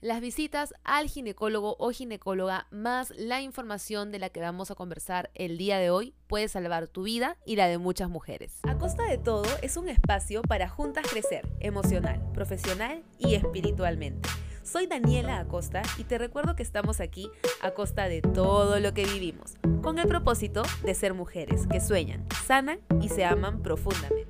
las 0.00 0.20
visitas 0.20 0.74
al 0.84 1.08
ginecólogo 1.08 1.76
o 1.78 1.90
ginecóloga 1.90 2.66
más 2.70 3.12
la 3.16 3.40
información 3.40 4.12
de 4.12 4.18
la 4.18 4.28
que 4.28 4.40
vamos 4.40 4.70
a 4.70 4.74
conversar 4.74 5.30
el 5.34 5.56
día 5.56 5.78
de 5.78 5.90
hoy 5.90 6.14
puede 6.26 6.48
salvar 6.48 6.88
tu 6.88 7.04
vida 7.04 7.36
y 7.46 7.56
la 7.56 7.66
de 7.66 7.78
muchas 7.78 8.10
mujeres. 8.10 8.52
A 8.62 8.76
costa 8.76 9.04
de 9.04 9.18
todo 9.18 9.48
es 9.62 9.76
un 9.76 9.88
espacio 9.88 10.42
para 10.42 10.68
juntas 10.68 11.06
crecer 11.10 11.48
emocional, 11.60 12.22
profesional 12.32 13.02
y 13.18 13.34
espiritualmente. 13.34 14.28
Soy 14.62 14.86
Daniela 14.86 15.38
Acosta 15.38 15.82
y 15.96 16.04
te 16.04 16.18
recuerdo 16.18 16.56
que 16.56 16.62
estamos 16.62 17.00
aquí 17.00 17.30
a 17.62 17.70
costa 17.70 18.08
de 18.08 18.20
todo 18.20 18.80
lo 18.80 18.92
que 18.94 19.04
vivimos, 19.04 19.54
con 19.80 19.98
el 19.98 20.08
propósito 20.08 20.62
de 20.84 20.94
ser 20.94 21.14
mujeres 21.14 21.66
que 21.68 21.80
sueñan, 21.80 22.26
sanan 22.44 22.80
y 23.00 23.08
se 23.08 23.24
aman 23.24 23.62
profundamente. 23.62 24.26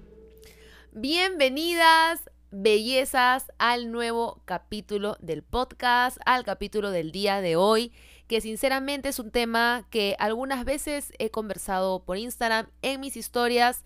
Bienvenidas 0.92 2.20
bellezas 2.50 3.52
al 3.58 3.90
nuevo 3.90 4.40
capítulo 4.44 5.16
del 5.20 5.42
podcast, 5.42 6.18
al 6.24 6.44
capítulo 6.44 6.90
del 6.90 7.12
día 7.12 7.40
de 7.40 7.56
hoy, 7.56 7.92
que 8.28 8.40
sinceramente 8.40 9.08
es 9.08 9.18
un 9.18 9.30
tema 9.30 9.86
que 9.90 10.16
algunas 10.18 10.64
veces 10.64 11.12
he 11.18 11.30
conversado 11.30 12.04
por 12.04 12.18
Instagram 12.18 12.68
en 12.82 13.00
mis 13.00 13.16
historias, 13.16 13.82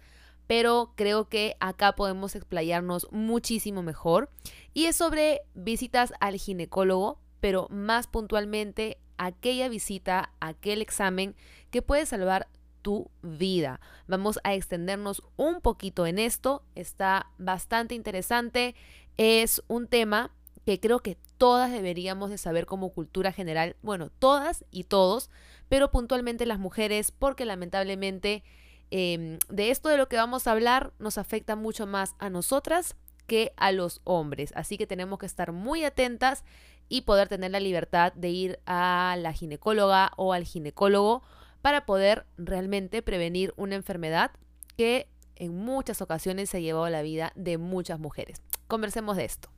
pero 0.46 0.92
creo 0.96 1.28
que 1.28 1.56
acá 1.60 1.94
podemos 1.94 2.34
explayarnos 2.34 3.06
muchísimo 3.10 3.82
mejor. 3.82 4.30
Y 4.74 4.86
es 4.86 4.96
sobre 4.96 5.42
visitas 5.54 6.12
al 6.20 6.36
ginecólogo, 6.36 7.20
pero 7.40 7.68
más 7.70 8.06
puntualmente 8.06 8.98
aquella 9.16 9.68
visita, 9.68 10.32
aquel 10.40 10.82
examen 10.82 11.36
que 11.70 11.82
puede 11.82 12.06
salvar 12.06 12.48
tu 12.82 13.10
vida. 13.22 13.80
Vamos 14.06 14.40
a 14.44 14.54
extendernos 14.54 15.22
un 15.36 15.60
poquito 15.60 16.06
en 16.06 16.18
esto. 16.18 16.62
Está 16.74 17.30
bastante 17.38 17.94
interesante. 17.94 18.74
Es 19.16 19.62
un 19.68 19.86
tema 19.86 20.32
que 20.64 20.80
creo 20.80 21.00
que 21.00 21.16
todas 21.38 21.72
deberíamos 21.72 22.30
de 22.30 22.38
saber 22.38 22.66
como 22.66 22.90
cultura 22.90 23.32
general. 23.32 23.76
Bueno, 23.82 24.10
todas 24.18 24.64
y 24.70 24.84
todos, 24.84 25.30
pero 25.68 25.90
puntualmente 25.90 26.46
las 26.46 26.58
mujeres, 26.58 27.12
porque 27.12 27.44
lamentablemente 27.44 28.44
em, 28.90 29.38
de 29.48 29.70
esto 29.70 29.88
de 29.88 29.96
lo 29.96 30.08
que 30.08 30.16
vamos 30.16 30.46
a 30.46 30.52
hablar 30.52 30.92
nos 30.98 31.18
afecta 31.18 31.56
mucho 31.56 31.86
más 31.86 32.14
a 32.18 32.28
nosotras 32.28 32.96
que 33.26 33.52
a 33.56 33.72
los 33.72 34.00
hombres. 34.04 34.52
Así 34.54 34.76
que 34.76 34.86
tenemos 34.86 35.18
que 35.18 35.26
estar 35.26 35.52
muy 35.52 35.84
atentas 35.84 36.44
y 36.88 37.02
poder 37.02 37.28
tener 37.28 37.52
la 37.52 37.60
libertad 37.60 38.12
de 38.12 38.28
ir 38.28 38.60
a 38.66 39.16
la 39.18 39.32
ginecóloga 39.32 40.12
o 40.16 40.32
al 40.32 40.44
ginecólogo 40.44 41.22
para 41.62 41.86
poder 41.86 42.26
realmente 42.36 43.02
prevenir 43.02 43.52
una 43.56 43.74
enfermedad 43.74 44.30
que 44.76 45.08
en 45.36 45.56
muchas 45.56 46.02
ocasiones 46.02 46.50
se 46.50 46.58
ha 46.58 46.60
llevado 46.60 46.88
la 46.90 47.02
vida 47.02 47.32
de 47.34 47.58
muchas 47.58 47.98
mujeres. 47.98 48.42
Conversemos 48.66 49.16
de 49.16 49.24
esto. 49.24 49.50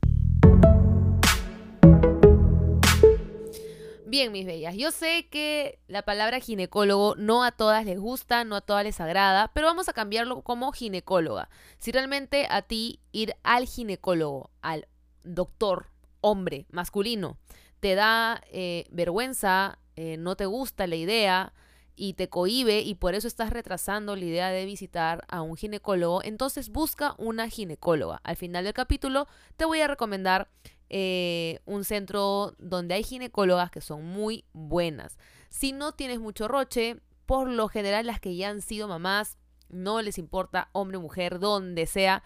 Bien, 4.13 4.31
mis 4.31 4.45
bellas, 4.45 4.75
yo 4.75 4.91
sé 4.91 5.27
que 5.31 5.79
la 5.87 6.03
palabra 6.03 6.39
ginecólogo 6.39 7.15
no 7.15 7.43
a 7.43 7.51
todas 7.51 7.83
les 7.83 7.97
gusta, 7.99 8.43
no 8.43 8.55
a 8.55 8.61
todas 8.61 8.83
les 8.83 9.01
agrada, 9.01 9.51
pero 9.55 9.65
vamos 9.65 9.89
a 9.89 9.93
cambiarlo 9.93 10.43
como 10.43 10.71
ginecóloga. 10.71 11.49
Si 11.79 11.91
realmente 11.91 12.45
a 12.47 12.61
ti 12.61 12.99
ir 13.11 13.35
al 13.41 13.65
ginecólogo, 13.65 14.51
al 14.61 14.87
doctor, 15.23 15.87
hombre, 16.21 16.67
masculino, 16.69 17.39
te 17.79 17.95
da 17.95 18.43
eh, 18.51 18.85
vergüenza, 18.91 19.79
eh, 19.95 20.17
no 20.17 20.35
te 20.35 20.45
gusta 20.45 20.85
la 20.85 20.95
idea, 20.95 21.53
y 21.95 22.13
te 22.13 22.29
cohibe 22.29 22.81
y 22.81 22.95
por 22.95 23.15
eso 23.15 23.27
estás 23.27 23.51
retrasando 23.51 24.15
la 24.15 24.25
idea 24.25 24.49
de 24.49 24.65
visitar 24.65 25.23
a 25.27 25.41
un 25.41 25.55
ginecólogo, 25.55 26.23
entonces 26.23 26.69
busca 26.69 27.15
una 27.17 27.49
ginecóloga. 27.49 28.19
Al 28.23 28.35
final 28.35 28.63
del 28.63 28.73
capítulo 28.73 29.27
te 29.57 29.65
voy 29.65 29.81
a 29.81 29.87
recomendar 29.87 30.49
eh, 30.89 31.59
un 31.65 31.83
centro 31.83 32.53
donde 32.57 32.95
hay 32.95 33.03
ginecólogas 33.03 33.71
que 33.71 33.81
son 33.81 34.05
muy 34.05 34.45
buenas. 34.53 35.17
Si 35.49 35.71
no 35.71 35.91
tienes 35.91 36.19
mucho 36.19 36.47
roche, 36.47 36.97
por 37.25 37.47
lo 37.49 37.67
general 37.67 38.07
las 38.07 38.19
que 38.19 38.35
ya 38.35 38.49
han 38.49 38.61
sido 38.61 38.87
mamás, 38.87 39.37
no 39.69 40.01
les 40.01 40.17
importa 40.17 40.69
hombre, 40.71 40.97
mujer, 40.97 41.39
donde 41.39 41.85
sea, 41.85 42.23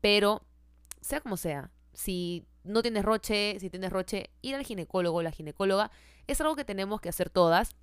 pero 0.00 0.42
sea 1.00 1.20
como 1.20 1.36
sea, 1.36 1.70
si 1.92 2.46
no 2.64 2.82
tienes 2.82 3.04
roche, 3.04 3.58
si 3.60 3.70
tienes 3.70 3.92
roche, 3.92 4.30
ir 4.42 4.54
al 4.54 4.64
ginecólogo 4.64 5.18
o 5.18 5.22
la 5.22 5.30
ginecóloga 5.30 5.90
es 6.26 6.40
algo 6.40 6.56
que 6.56 6.64
tenemos 6.64 7.00
que 7.00 7.08
hacer 7.08 7.30
todas 7.30 7.76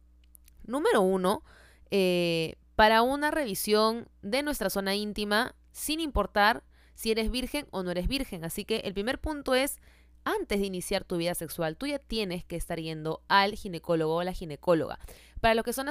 Número 0.65 1.01
uno, 1.01 1.43
eh, 1.91 2.55
para 2.75 3.01
una 3.01 3.31
revisión 3.31 4.07
de 4.21 4.43
nuestra 4.43 4.69
zona 4.69 4.95
íntima, 4.95 5.55
sin 5.71 5.99
importar 5.99 6.63
si 6.95 7.11
eres 7.11 7.29
virgen 7.31 7.67
o 7.71 7.83
no 7.83 7.91
eres 7.91 8.07
virgen. 8.07 8.43
Así 8.43 8.65
que 8.65 8.77
el 8.77 8.93
primer 8.93 9.19
punto 9.19 9.55
es, 9.55 9.79
antes 10.25 10.59
de 10.59 10.65
iniciar 10.65 11.03
tu 11.03 11.17
vida 11.17 11.35
sexual, 11.35 11.77
tú 11.77 11.87
ya 11.87 11.99
tienes 11.99 12.43
que 12.43 12.55
estar 12.55 12.79
yendo 12.79 13.21
al 13.27 13.55
ginecólogo 13.55 14.15
o 14.15 14.23
la 14.23 14.33
ginecóloga. 14.33 14.99
Para 15.41 15.55
los 15.55 15.65
que 15.65 15.73
son 15.73 15.89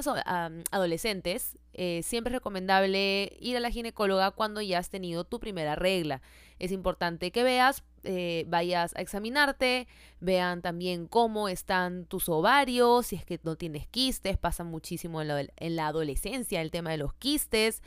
adolescentes, 0.71 1.59
eh, 1.75 2.01
siempre 2.03 2.31
es 2.31 2.37
recomendable 2.37 3.37
ir 3.39 3.57
a 3.57 3.61
la 3.61 3.71
ginecóloga 3.71 4.31
cuando 4.31 4.63
ya 4.63 4.79
has 4.79 4.89
tenido 4.89 5.25
tu 5.25 5.41
primera 5.41 5.75
regla. 5.75 6.23
Es 6.59 6.73
importante 6.73 7.33
que 7.33 7.43
veas 7.43 7.83
eh, 8.05 8.47
vayas 8.49 8.97
a 8.97 9.01
examinarte, 9.01 9.87
vean 10.19 10.61
también 10.61 11.07
cómo 11.07 11.49
están 11.49 12.05
tus 12.07 12.29
ovarios, 12.29 13.07
si 13.07 13.17
es 13.17 13.25
que 13.25 13.39
no 13.45 13.55
tienes 13.57 13.87
quistes, 13.87 14.39
pasa 14.39 14.65
muchísimo 14.65 15.23
en 15.23 15.77
la, 15.77 15.87
adolescencia 15.87 16.61
el 16.61 16.73
tema 16.73 16.91
de 16.91 16.97
los 16.97 17.15
quistes. 17.15 17.83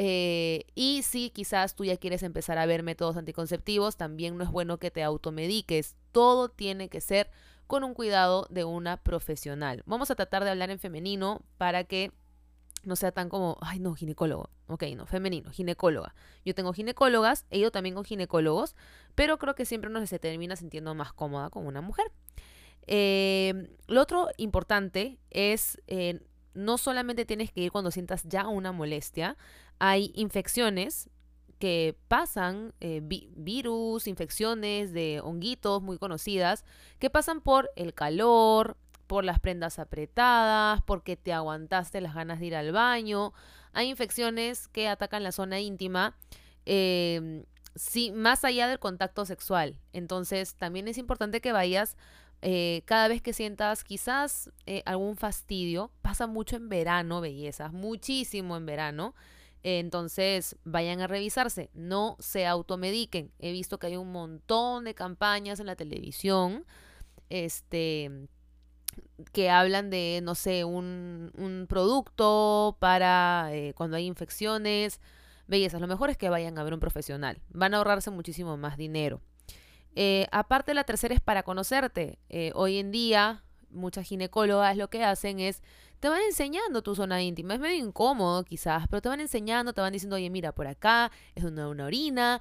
Eh, 0.00 0.64
y 0.76 1.02
si 1.02 1.30
quizás 1.30 1.74
tú 1.74 1.84
ya 1.84 1.96
quieres 1.96 2.22
empezar 2.22 2.56
a 2.56 2.66
ver 2.66 2.84
métodos 2.84 3.16
anticonceptivos, 3.16 3.96
también 3.96 4.38
no 4.38 4.44
es 4.44 4.50
bueno 4.50 4.78
que 4.78 4.92
te 4.92 5.02
automediques. 5.02 5.96
Todo 6.12 6.48
tiene 6.48 6.88
que 6.88 7.00
ser 7.00 7.32
con 7.66 7.82
un 7.82 7.94
cuidado 7.94 8.46
de 8.48 8.62
una 8.62 8.98
profesional. 8.98 9.82
Vamos 9.86 10.12
a 10.12 10.14
tratar 10.14 10.44
de 10.44 10.50
hablar 10.50 10.70
en 10.70 10.78
femenino 10.78 11.42
para 11.56 11.82
que 11.82 12.12
no 12.84 12.94
sea 12.94 13.10
tan 13.10 13.28
como, 13.28 13.58
ay 13.60 13.80
no, 13.80 13.96
ginecólogo. 13.96 14.50
Ok, 14.68 14.84
no, 14.96 15.04
femenino, 15.04 15.50
ginecóloga. 15.50 16.14
Yo 16.44 16.54
tengo 16.54 16.72
ginecólogas, 16.72 17.44
he 17.50 17.58
ido 17.58 17.72
también 17.72 17.96
con 17.96 18.04
ginecólogos, 18.04 18.76
pero 19.16 19.36
creo 19.38 19.56
que 19.56 19.64
siempre 19.64 19.90
uno 19.90 20.06
se 20.06 20.20
termina 20.20 20.54
sintiendo 20.54 20.94
más 20.94 21.12
cómoda 21.12 21.50
con 21.50 21.66
una 21.66 21.80
mujer. 21.80 22.12
Eh, 22.86 23.74
lo 23.88 24.00
otro 24.00 24.28
importante 24.36 25.18
es, 25.30 25.82
eh, 25.88 26.20
no 26.54 26.78
solamente 26.78 27.24
tienes 27.24 27.52
que 27.52 27.62
ir 27.62 27.72
cuando 27.72 27.90
sientas 27.90 28.24
ya 28.24 28.48
una 28.48 28.72
molestia, 28.72 29.36
hay 29.78 30.12
infecciones 30.14 31.10
que 31.58 31.96
pasan, 32.06 32.72
eh, 32.80 33.00
virus, 33.02 34.06
infecciones 34.06 34.92
de 34.92 35.20
honguitos 35.22 35.82
muy 35.82 35.98
conocidas, 35.98 36.64
que 36.98 37.10
pasan 37.10 37.40
por 37.40 37.70
el 37.76 37.94
calor, 37.94 38.76
por 39.08 39.24
las 39.24 39.40
prendas 39.40 39.78
apretadas, 39.78 40.82
porque 40.82 41.16
te 41.16 41.32
aguantaste 41.32 42.00
las 42.00 42.14
ganas 42.14 42.38
de 42.38 42.46
ir 42.46 42.56
al 42.56 42.72
baño. 42.72 43.32
Hay 43.72 43.88
infecciones 43.88 44.68
que 44.68 44.88
atacan 44.88 45.24
la 45.24 45.32
zona 45.32 45.60
íntima, 45.60 46.16
em, 46.64 47.44
sí, 47.74 48.12
más 48.12 48.44
allá 48.44 48.68
del 48.68 48.78
contacto 48.78 49.24
sexual. 49.24 49.78
Entonces, 49.92 50.54
también 50.54 50.86
es 50.88 50.98
importante 50.98 51.40
que 51.40 51.52
vayas 51.52 51.96
eh, 52.40 52.82
cada 52.84 53.08
vez 53.08 53.20
que 53.20 53.32
sientas 53.32 53.82
quizás 53.82 54.50
eh, 54.66 54.82
algún 54.86 55.16
fastidio. 55.16 55.90
Pasa 56.02 56.26
mucho 56.26 56.56
en 56.56 56.68
verano, 56.68 57.20
bellezas, 57.20 57.72
muchísimo 57.72 58.56
en 58.56 58.66
verano. 58.66 59.14
Entonces, 59.62 60.56
vayan 60.64 61.00
a 61.00 61.06
revisarse, 61.06 61.70
no 61.74 62.16
se 62.20 62.46
automediquen. 62.46 63.32
He 63.38 63.52
visto 63.52 63.78
que 63.78 63.88
hay 63.88 63.96
un 63.96 64.12
montón 64.12 64.84
de 64.84 64.94
campañas 64.94 65.60
en 65.60 65.66
la 65.66 65.76
televisión. 65.76 66.64
Este, 67.30 68.28
que 69.32 69.50
hablan 69.50 69.90
de, 69.90 70.20
no 70.22 70.34
sé, 70.34 70.64
un, 70.64 71.32
un 71.36 71.66
producto 71.68 72.76
para 72.80 73.48
eh, 73.52 73.74
cuando 73.74 73.96
hay 73.96 74.06
infecciones. 74.06 75.00
Bellezas, 75.46 75.80
lo 75.80 75.86
mejor 75.86 76.10
es 76.10 76.16
que 76.16 76.28
vayan 76.28 76.58
a 76.58 76.64
ver 76.64 76.74
un 76.74 76.80
profesional. 76.80 77.40
Van 77.48 77.74
a 77.74 77.78
ahorrarse 77.78 78.10
muchísimo 78.10 78.56
más 78.56 78.76
dinero. 78.76 79.20
Eh, 79.94 80.26
aparte, 80.30 80.74
la 80.74 80.84
tercera 80.84 81.14
es 81.14 81.20
para 81.20 81.42
conocerte. 81.42 82.18
Eh, 82.28 82.52
hoy 82.54 82.78
en 82.78 82.92
día, 82.92 83.42
muchas 83.70 84.06
ginecólogas 84.06 84.76
lo 84.76 84.88
que 84.90 85.02
hacen 85.04 85.40
es, 85.40 85.62
te 86.00 86.08
van 86.08 86.20
enseñando 86.22 86.82
tu 86.82 86.94
zona 86.94 87.22
íntima. 87.22 87.54
Es 87.54 87.60
medio 87.60 87.84
incómodo 87.84 88.44
quizás, 88.44 88.86
pero 88.88 89.00
te 89.02 89.08
van 89.08 89.20
enseñando, 89.20 89.72
te 89.72 89.80
van 89.80 89.92
diciendo, 89.92 90.16
oye, 90.16 90.30
mira, 90.30 90.52
por 90.52 90.66
acá 90.66 91.10
es 91.34 91.42
donde 91.42 91.66
una 91.66 91.86
orina, 91.86 92.40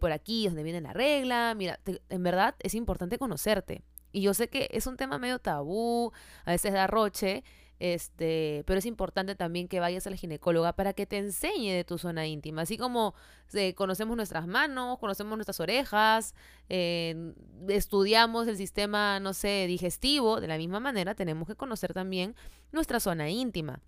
por 0.00 0.12
aquí 0.12 0.46
es 0.46 0.52
donde 0.52 0.62
viene 0.62 0.80
la 0.80 0.92
regla. 0.92 1.54
Mira, 1.56 1.80
en 2.08 2.22
verdad 2.22 2.54
es 2.60 2.74
importante 2.74 3.18
conocerte. 3.18 3.82
Y 4.12 4.20
yo 4.20 4.34
sé 4.34 4.48
que 4.48 4.68
es 4.72 4.86
un 4.86 4.96
tema 4.96 5.18
medio 5.18 5.38
tabú, 5.38 6.12
a 6.44 6.50
veces 6.50 6.72
da 6.74 6.86
roche, 6.86 7.44
este, 7.82 8.62
pero 8.64 8.78
es 8.78 8.86
importante 8.86 9.34
también 9.34 9.66
que 9.66 9.80
vayas 9.80 10.06
a 10.06 10.10
la 10.10 10.16
ginecóloga 10.16 10.72
para 10.72 10.92
que 10.92 11.04
te 11.04 11.18
enseñe 11.18 11.72
de 11.74 11.82
tu 11.82 11.98
zona 11.98 12.28
íntima. 12.28 12.62
Así 12.62 12.78
como 12.78 13.12
eh, 13.54 13.74
conocemos 13.74 14.16
nuestras 14.16 14.46
manos, 14.46 15.00
conocemos 15.00 15.36
nuestras 15.36 15.58
orejas, 15.58 16.36
eh, 16.68 17.34
estudiamos 17.68 18.46
el 18.46 18.56
sistema, 18.56 19.18
no 19.18 19.34
sé, 19.34 19.66
digestivo, 19.66 20.40
de 20.40 20.46
la 20.46 20.58
misma 20.58 20.78
manera 20.78 21.16
tenemos 21.16 21.48
que 21.48 21.56
conocer 21.56 21.92
también 21.92 22.36
nuestra 22.70 23.00
zona 23.00 23.30
íntima. 23.30 23.80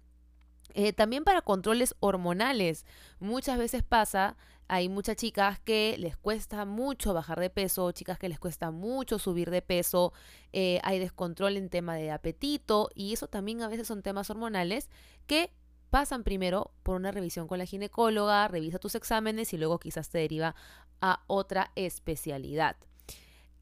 Eh, 0.75 0.93
también 0.93 1.23
para 1.23 1.41
controles 1.41 1.95
hormonales. 2.01 2.87
Muchas 3.21 3.59
veces 3.59 3.85
pasa 3.85 4.37
Hay 4.69 4.89
muchas 4.89 5.17
chicas 5.17 5.59
que 5.61 5.97
les 5.99 6.17
cuesta 6.17 6.65
mucho 6.65 7.13
bajar 7.13 7.39
de 7.39 7.51
peso, 7.51 7.93
chicas 7.93 8.19
que 8.19 8.29
les 8.29 8.39
cuesta 8.39 8.71
mucho 8.71 9.19
subir 9.19 9.51
de 9.51 9.63
peso, 9.63 10.13
eh, 10.53 10.81
hay 10.83 10.99
descontrol 10.99 11.57
en 11.57 11.69
tema 11.69 11.97
de 11.97 12.11
apetito 12.11 12.91
y 12.95 13.13
eso 13.13 13.29
también 13.29 13.63
a 13.63 13.69
veces 13.69 13.87
son 13.87 14.03
temas 14.03 14.31
hormonales 14.31 14.89
que 15.27 15.53
pasan 15.91 16.25
primero 16.25 16.73
por 16.83 16.97
una 16.97 17.13
revisión 17.13 17.47
con 17.47 17.59
la 17.59 17.67
ginecóloga, 17.67 18.49
revisa 18.49 18.79
tus 18.79 18.95
exámenes 18.95 19.53
y 19.53 19.59
luego 19.59 19.79
quizás 19.79 20.09
te 20.09 20.19
deriva 20.19 20.55
a 21.01 21.23
otra 21.27 21.71
especialidad. 21.77 22.77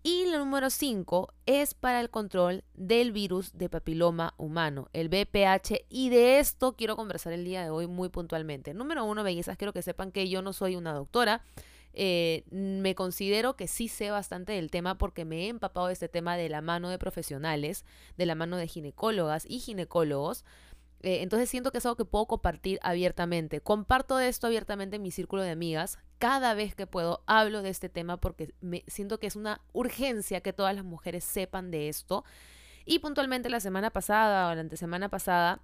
Y 0.05 0.25
la 0.25 0.39
número 0.39 0.69
5 0.69 1.33
es 1.47 1.75
para 1.75 2.01
el 2.01 2.11
control 2.11 2.65
del 2.75 3.13
virus 3.13 3.57
de 3.57 3.69
papiloma 3.69 4.35
humano, 4.37 4.89
el 4.93 5.09
BPH, 5.09 5.87
y 5.89 6.09
de 6.11 6.41
esto 6.41 6.75
quiero 6.75 6.97
conversar 6.97 7.33
el 7.33 7.45
día 7.45 7.63
de 7.63 7.71
hoy 7.71 7.87
muy 7.87 8.09
puntualmente. 8.09 8.75
Número 8.75 9.05
uno, 9.05 9.23
bellezas, 9.23 9.57
quiero 9.57 9.73
que 9.73 9.81
sepan 9.83 10.11
que 10.11 10.29
yo 10.29 10.43
no 10.43 10.53
soy 10.53 10.75
una 10.75 10.93
doctora. 10.93 11.45
Eh, 11.95 12.43
me 12.51 12.97
considero 12.97 13.55
que 13.55 13.69
sí 13.69 13.87
sé 13.87 14.11
bastante 14.11 14.53
del 14.53 14.73
tema 14.73 14.99
porque 14.99 15.25
me 15.25 15.45
he 15.45 15.49
empapado 15.49 15.87
de 15.87 15.93
este 15.93 16.09
tema 16.09 16.37
de 16.37 16.49
la 16.49 16.63
mano 16.63 16.89
de 16.89 16.99
profesionales, 16.99 17.85
de 18.17 18.27
la 18.27 18.35
mano 18.35 18.57
de 18.57 18.67
ginecólogas 18.67 19.45
y 19.49 19.61
ginecólogos. 19.61 20.45
Eh, 21.03 21.23
entonces 21.23 21.51
siento 21.51 21.73
que 21.73 21.79
es 21.79 21.87
algo 21.87 21.97
que 21.97 22.05
puedo 22.05 22.27
compartir 22.27 22.79
abiertamente. 22.83 23.61
Comparto 23.61 24.21
esto 24.21 24.47
abiertamente 24.47 24.97
en 24.97 25.03
mi 25.03 25.11
círculo 25.11 25.43
de 25.43 25.51
amigas 25.51 25.99
cada 26.19 26.55
vez 26.55 26.75
que 26.75 26.87
puedo 26.87 27.23
hablo 27.27 27.63
de 27.63 27.71
este 27.71 27.89
tema 27.89 28.17
porque 28.19 28.55
me 28.61 28.85
siento 28.87 29.19
que 29.19 29.27
es 29.27 29.35
una 29.35 29.61
urgencia 29.73 30.41
que 30.41 30.53
todas 30.53 30.75
las 30.75 30.85
mujeres 30.85 31.25
sepan 31.25 31.71
de 31.71 31.89
esto. 31.89 32.25
Y 32.85 33.01
puntualmente 33.01 33.51
la 33.51 33.61
semana 33.61 33.91
pasada 33.91 34.49
o 34.49 34.55
la 34.55 34.61
antesemana 34.61 35.09
pasada 35.09 35.61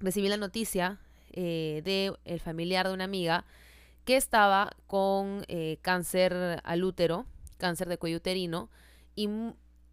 recibí 0.00 0.28
la 0.28 0.36
noticia 0.36 0.98
eh, 1.32 1.82
de 1.84 2.12
el 2.24 2.40
familiar 2.40 2.88
de 2.88 2.94
una 2.94 3.04
amiga 3.04 3.44
que 4.04 4.16
estaba 4.16 4.70
con 4.86 5.44
eh, 5.48 5.78
cáncer 5.82 6.60
al 6.64 6.84
útero, 6.84 7.26
cáncer 7.58 7.88
de 7.88 7.98
cuello 7.98 8.18
uterino, 8.18 8.70
y 9.14 9.28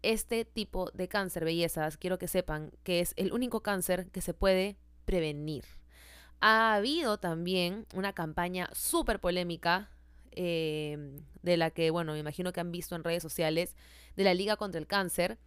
este 0.02 0.44
tipo 0.44 0.90
de 0.92 1.08
cáncer, 1.08 1.44
bellezas, 1.44 1.96
quiero 1.96 2.18
que 2.18 2.28
sepan 2.28 2.72
que 2.82 3.00
es 3.00 3.14
el 3.16 3.32
único 3.32 3.62
cáncer 3.62 4.10
que 4.10 4.20
se 4.20 4.34
puede 4.34 4.76
prevenir 5.04 5.64
ha 6.42 6.74
habido 6.74 7.18
también 7.18 7.86
una 7.94 8.12
campaña 8.12 8.68
súper 8.72 9.20
polémica 9.20 9.88
em, 10.32 11.16
de 11.42 11.56
la 11.56 11.70
que, 11.70 11.90
bueno, 11.90 12.12
me 12.12 12.18
imagino 12.18 12.52
que 12.52 12.60
han 12.60 12.72
visto 12.72 12.96
en 12.96 13.04
redes 13.04 13.22
sociales, 13.22 13.76
de 14.16 14.24
la 14.24 14.34
Liga 14.34 14.56
contra 14.56 14.80
el 14.80 14.88
Cáncer. 14.88 15.38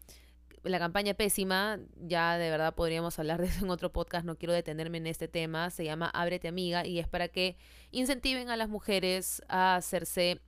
La 0.63 0.80
campaña 0.80 1.13
pésima, 1.13 1.80
ya 1.98 2.38
de 2.38 2.50
verdad 2.50 2.74
podríamos 2.74 3.19
hablar 3.19 3.42
de 3.42 3.48
eso 3.48 3.66
en 3.66 3.72
otro 3.72 3.92
podcast, 3.92 4.25
no 4.25 4.38
quiero 4.38 4.54
detenerme 4.54 4.98
en 4.98 5.07
este 5.07 5.28
tema, 5.28 5.69
se 5.69 5.84
llama 5.84 6.10
Ábrete 6.10 6.48
Amiga 6.48 6.88
y 6.88 7.00
es 7.00 7.07
para 7.10 7.28
que 7.28 7.57
incentiven 7.92 8.50
a 8.50 8.56
las 8.56 8.69
mujeres 8.69 9.44
a 9.50 9.75
hacerse 9.75 10.40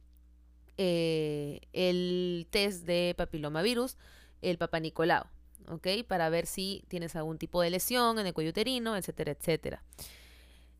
eh, 0.78 1.62
el 1.74 2.48
test 2.52 2.86
de 2.86 3.16
papilomavirus, 3.18 3.98
el 4.42 4.58
papanicolao, 4.58 5.28
¿ok? 5.70 5.88
Para 6.08 6.30
ver 6.30 6.46
si 6.46 6.84
tienes 6.88 7.16
algún 7.16 7.38
tipo 7.38 7.62
de 7.62 7.70
lesión 7.72 8.20
en 8.20 8.28
el 8.28 8.34
cuello 8.34 8.52
uterino, 8.52 8.96
etcétera, 8.96 9.32
etcétera. 9.32 9.84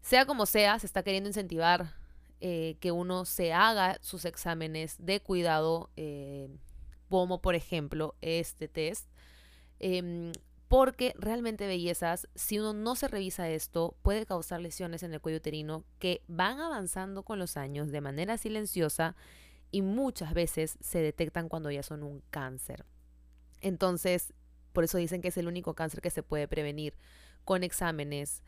Sea 0.02 0.26
como 0.26 0.46
sea, 0.46 0.80
se 0.80 0.86
está 0.86 1.04
queriendo 1.04 1.30
incentivar 1.30 1.96
eh, 2.40 2.78
que 2.80 2.92
uno 2.92 3.26
se 3.26 3.52
haga 3.52 3.98
sus 4.02 4.24
exámenes 4.26 4.96
de 5.00 5.20
cuidado, 5.20 5.90
eh, 5.98 6.48
como 7.10 7.42
por 7.42 7.56
ejemplo 7.56 8.16
este 8.22 8.68
test, 8.68 9.10
em, 9.80 10.32
porque 10.68 11.14
realmente 11.18 11.66
bellezas, 11.66 12.28
si 12.36 12.60
uno 12.60 12.74
no 12.74 12.96
se 12.96 13.08
revisa 13.08 13.50
esto, 13.50 13.96
puede 14.04 14.26
causar 14.26 14.62
lesiones 14.62 15.02
en 15.02 15.14
el 15.14 15.22
cuello 15.22 15.38
uterino 15.38 15.84
que 15.98 16.22
van 16.28 16.60
avanzando 16.60 17.24
con 17.24 17.40
los 17.40 17.58
años 17.58 17.92
de 17.92 18.02
manera 18.02 18.38
silenciosa 18.38 19.16
y 19.72 19.82
muchas 19.82 20.34
veces 20.34 20.78
se 20.82 21.00
detectan 21.00 21.50
cuando 21.50 21.72
ya 21.72 21.84
son 21.84 22.04
un 22.04 22.22
cáncer. 22.30 22.86
Entonces, 23.62 24.34
por 24.74 24.84
eso 24.84 24.98
dicen 24.98 25.22
que 25.22 25.30
es 25.30 25.38
el 25.38 25.48
único 25.48 25.74
cáncer 25.74 26.02
que 26.02 26.10
se 26.10 26.24
puede 26.24 26.48
prevenir 26.48 26.94
con 27.44 27.64
exámenes 27.64 28.44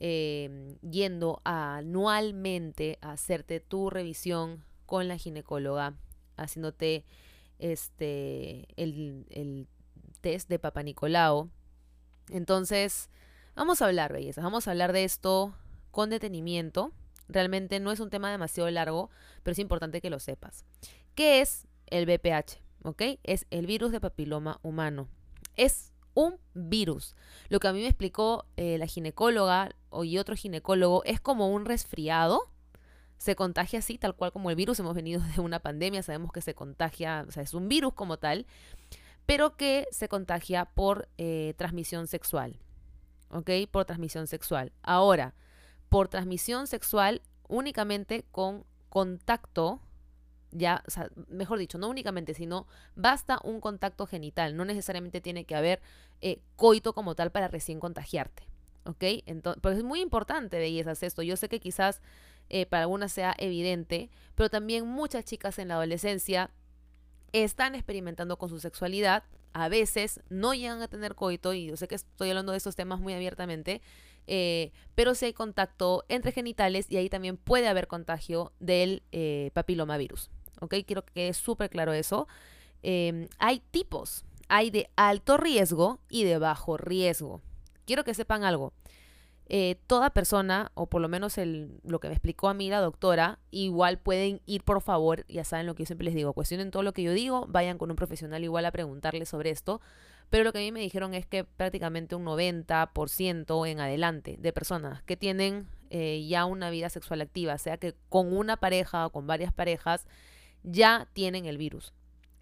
Em, 0.00 0.76
yendo 0.80 1.40
anualmente 1.44 2.98
a 3.00 3.12
hacerte 3.12 3.60
tu 3.60 3.90
revisión 3.90 4.64
con 4.86 5.06
la 5.06 5.16
ginecóloga, 5.16 5.94
haciéndote 6.36 7.04
este, 7.60 8.66
el, 8.76 9.24
el 9.30 9.68
test 10.20 10.48
de 10.48 10.58
Papa 10.58 10.82
Nicolau. 10.82 11.48
Entonces, 12.28 13.08
vamos 13.54 13.80
a 13.80 13.86
hablar, 13.86 14.12
belleza, 14.12 14.42
vamos 14.42 14.66
a 14.66 14.72
hablar 14.72 14.92
de 14.92 15.04
esto 15.04 15.54
con 15.92 16.10
detenimiento. 16.10 16.92
Realmente 17.28 17.80
no 17.80 17.90
es 17.92 18.00
un 18.00 18.10
tema 18.10 18.30
demasiado 18.30 18.70
largo, 18.70 19.10
pero 19.42 19.52
es 19.52 19.58
importante 19.58 20.00
que 20.00 20.10
lo 20.10 20.18
sepas. 20.18 20.64
¿Qué 21.14 21.40
es 21.40 21.66
el? 21.86 22.08
¿Ok? 22.82 23.02
Es 23.22 23.46
el 23.50 23.66
virus 23.66 23.92
de 23.92 24.00
papiloma 24.00 24.58
humano. 24.62 25.08
Es 25.56 25.92
un 26.14 26.38
virus. 26.54 27.14
Lo 27.48 27.60
que 27.60 27.68
a 27.68 27.72
mí 27.72 27.80
me 27.80 27.88
explicó 27.88 28.46
eh, 28.56 28.78
la 28.78 28.86
ginecóloga 28.86 29.70
y 30.02 30.18
otro 30.18 30.36
ginecólogo 30.36 31.02
es 31.04 31.20
como 31.20 31.50
un 31.52 31.64
resfriado. 31.64 32.50
Se 33.16 33.36
contagia 33.36 33.78
así, 33.78 33.98
tal 33.98 34.14
cual 34.14 34.32
como 34.32 34.50
el 34.50 34.56
virus. 34.56 34.78
Hemos 34.80 34.94
venido 34.94 35.20
de 35.34 35.40
una 35.40 35.60
pandemia, 35.60 36.02
sabemos 36.02 36.32
que 36.32 36.40
se 36.40 36.54
contagia, 36.54 37.24
o 37.28 37.30
sea, 37.32 37.42
es 37.42 37.54
un 37.54 37.68
virus 37.68 37.94
como 37.94 38.18
tal, 38.18 38.46
pero 39.26 39.56
que 39.56 39.86
se 39.90 40.08
contagia 40.08 40.66
por 40.66 41.08
eh, 41.18 41.54
transmisión 41.56 42.06
sexual. 42.06 42.58
¿Ok? 43.30 43.50
Por 43.70 43.84
transmisión 43.84 44.26
sexual. 44.26 44.72
Ahora, 44.82 45.34
por 45.94 46.08
transmisión 46.08 46.66
sexual 46.66 47.22
únicamente 47.46 48.24
con 48.32 48.64
contacto 48.88 49.80
ya, 50.50 50.82
o 50.88 50.90
sea, 50.90 51.08
mejor 51.28 51.60
dicho, 51.60 51.78
no 51.78 51.88
únicamente, 51.88 52.34
sino 52.34 52.66
basta 52.96 53.38
un 53.44 53.60
contacto 53.60 54.04
genital, 54.04 54.56
no 54.56 54.64
necesariamente 54.64 55.20
tiene 55.20 55.44
que 55.44 55.54
haber 55.54 55.80
eh, 56.20 56.40
coito 56.56 56.94
como 56.94 57.14
tal 57.14 57.30
para 57.30 57.46
recién 57.46 57.78
contagiarte, 57.78 58.42
¿ok? 58.86 59.22
Entonces, 59.26 59.60
pues 59.62 59.78
es 59.78 59.84
muy 59.84 60.00
importante, 60.00 60.58
bellezas, 60.58 61.00
esto. 61.04 61.22
Yo 61.22 61.36
sé 61.36 61.48
que 61.48 61.60
quizás 61.60 62.02
eh, 62.48 62.66
para 62.66 62.82
algunas 62.82 63.12
sea 63.12 63.32
evidente, 63.38 64.10
pero 64.34 64.50
también 64.50 64.88
muchas 64.88 65.24
chicas 65.24 65.60
en 65.60 65.68
la 65.68 65.74
adolescencia 65.74 66.50
están 67.30 67.76
experimentando 67.76 68.36
con 68.36 68.48
su 68.48 68.58
sexualidad, 68.58 69.22
a 69.52 69.68
veces 69.68 70.20
no 70.28 70.54
llegan 70.54 70.82
a 70.82 70.88
tener 70.88 71.14
coito, 71.14 71.52
y 71.52 71.66
yo 71.66 71.76
sé 71.76 71.86
que 71.86 71.94
estoy 71.94 72.30
hablando 72.30 72.50
de 72.50 72.58
estos 72.58 72.74
temas 72.74 72.98
muy 72.98 73.14
abiertamente, 73.14 73.80
eh, 74.26 74.72
pero 74.94 75.14
si 75.14 75.26
hay 75.26 75.32
contacto 75.32 76.04
entre 76.08 76.32
genitales 76.32 76.86
y 76.88 76.96
ahí 76.96 77.08
también 77.08 77.36
puede 77.36 77.68
haber 77.68 77.86
contagio 77.86 78.52
del 78.60 79.02
papilomavirus. 79.52 80.30
¿ok? 80.60 80.74
Quiero 80.86 81.04
que 81.04 81.12
quede 81.12 81.32
súper 81.34 81.70
claro 81.70 81.92
eso. 81.92 82.26
Em, 82.82 83.28
hay 83.38 83.60
tipos, 83.70 84.24
hay 84.48 84.70
de 84.70 84.90
alto 84.96 85.36
riesgo 85.36 86.00
y 86.08 86.24
de 86.24 86.38
bajo 86.38 86.76
riesgo. 86.76 87.40
Quiero 87.86 88.04
que 88.04 88.14
sepan 88.14 88.44
algo. 88.44 88.72
Eh, 89.46 89.76
toda 89.86 90.10
persona, 90.10 90.72
o 90.74 90.86
por 90.86 91.02
lo 91.02 91.08
menos 91.08 91.36
lo 91.36 92.00
que 92.00 92.08
me 92.08 92.14
explicó 92.14 92.48
a 92.48 92.54
mí 92.54 92.70
la 92.70 92.80
doctora, 92.80 93.38
igual 93.50 93.98
pueden 93.98 94.40
ir 94.46 94.62
por 94.62 94.80
favor, 94.80 95.26
ya 95.28 95.44
saben 95.44 95.66
lo 95.66 95.74
que 95.74 95.82
yo 95.82 95.86
siempre 95.86 96.06
les 96.06 96.14
digo, 96.14 96.32
cuestionen 96.32 96.70
todo 96.70 96.82
lo 96.82 96.94
que 96.94 97.02
yo 97.02 97.12
digo, 97.12 97.46
vayan 97.48 97.76
con 97.76 97.90
un 97.90 97.96
profesional 97.96 98.42
igual 98.42 98.64
a 98.64 98.70
preguntarle 98.70 99.26
sobre 99.26 99.50
esto, 99.50 99.82
pero 100.30 100.44
lo 100.44 100.52
que 100.52 100.58
a 100.58 100.62
mí 100.62 100.72
me 100.72 100.80
dijeron 100.80 101.14
es 101.14 101.26
que 101.26 101.44
prácticamente 101.44 102.14
un 102.14 102.24
90% 102.24 103.68
en 103.68 103.80
adelante 103.80 104.36
de 104.38 104.52
personas 104.52 105.02
que 105.02 105.16
tienen 105.16 105.68
eh, 105.90 106.26
ya 106.28 106.44
una 106.44 106.70
vida 106.70 106.88
sexual 106.88 107.20
activa, 107.20 107.56
sea 107.58 107.76
que 107.76 107.94
con 108.08 108.36
una 108.36 108.56
pareja 108.56 109.06
o 109.06 109.10
con 109.10 109.26
varias 109.26 109.52
parejas, 109.52 110.06
ya 110.62 111.08
tienen 111.12 111.46
el 111.46 111.58
virus. 111.58 111.92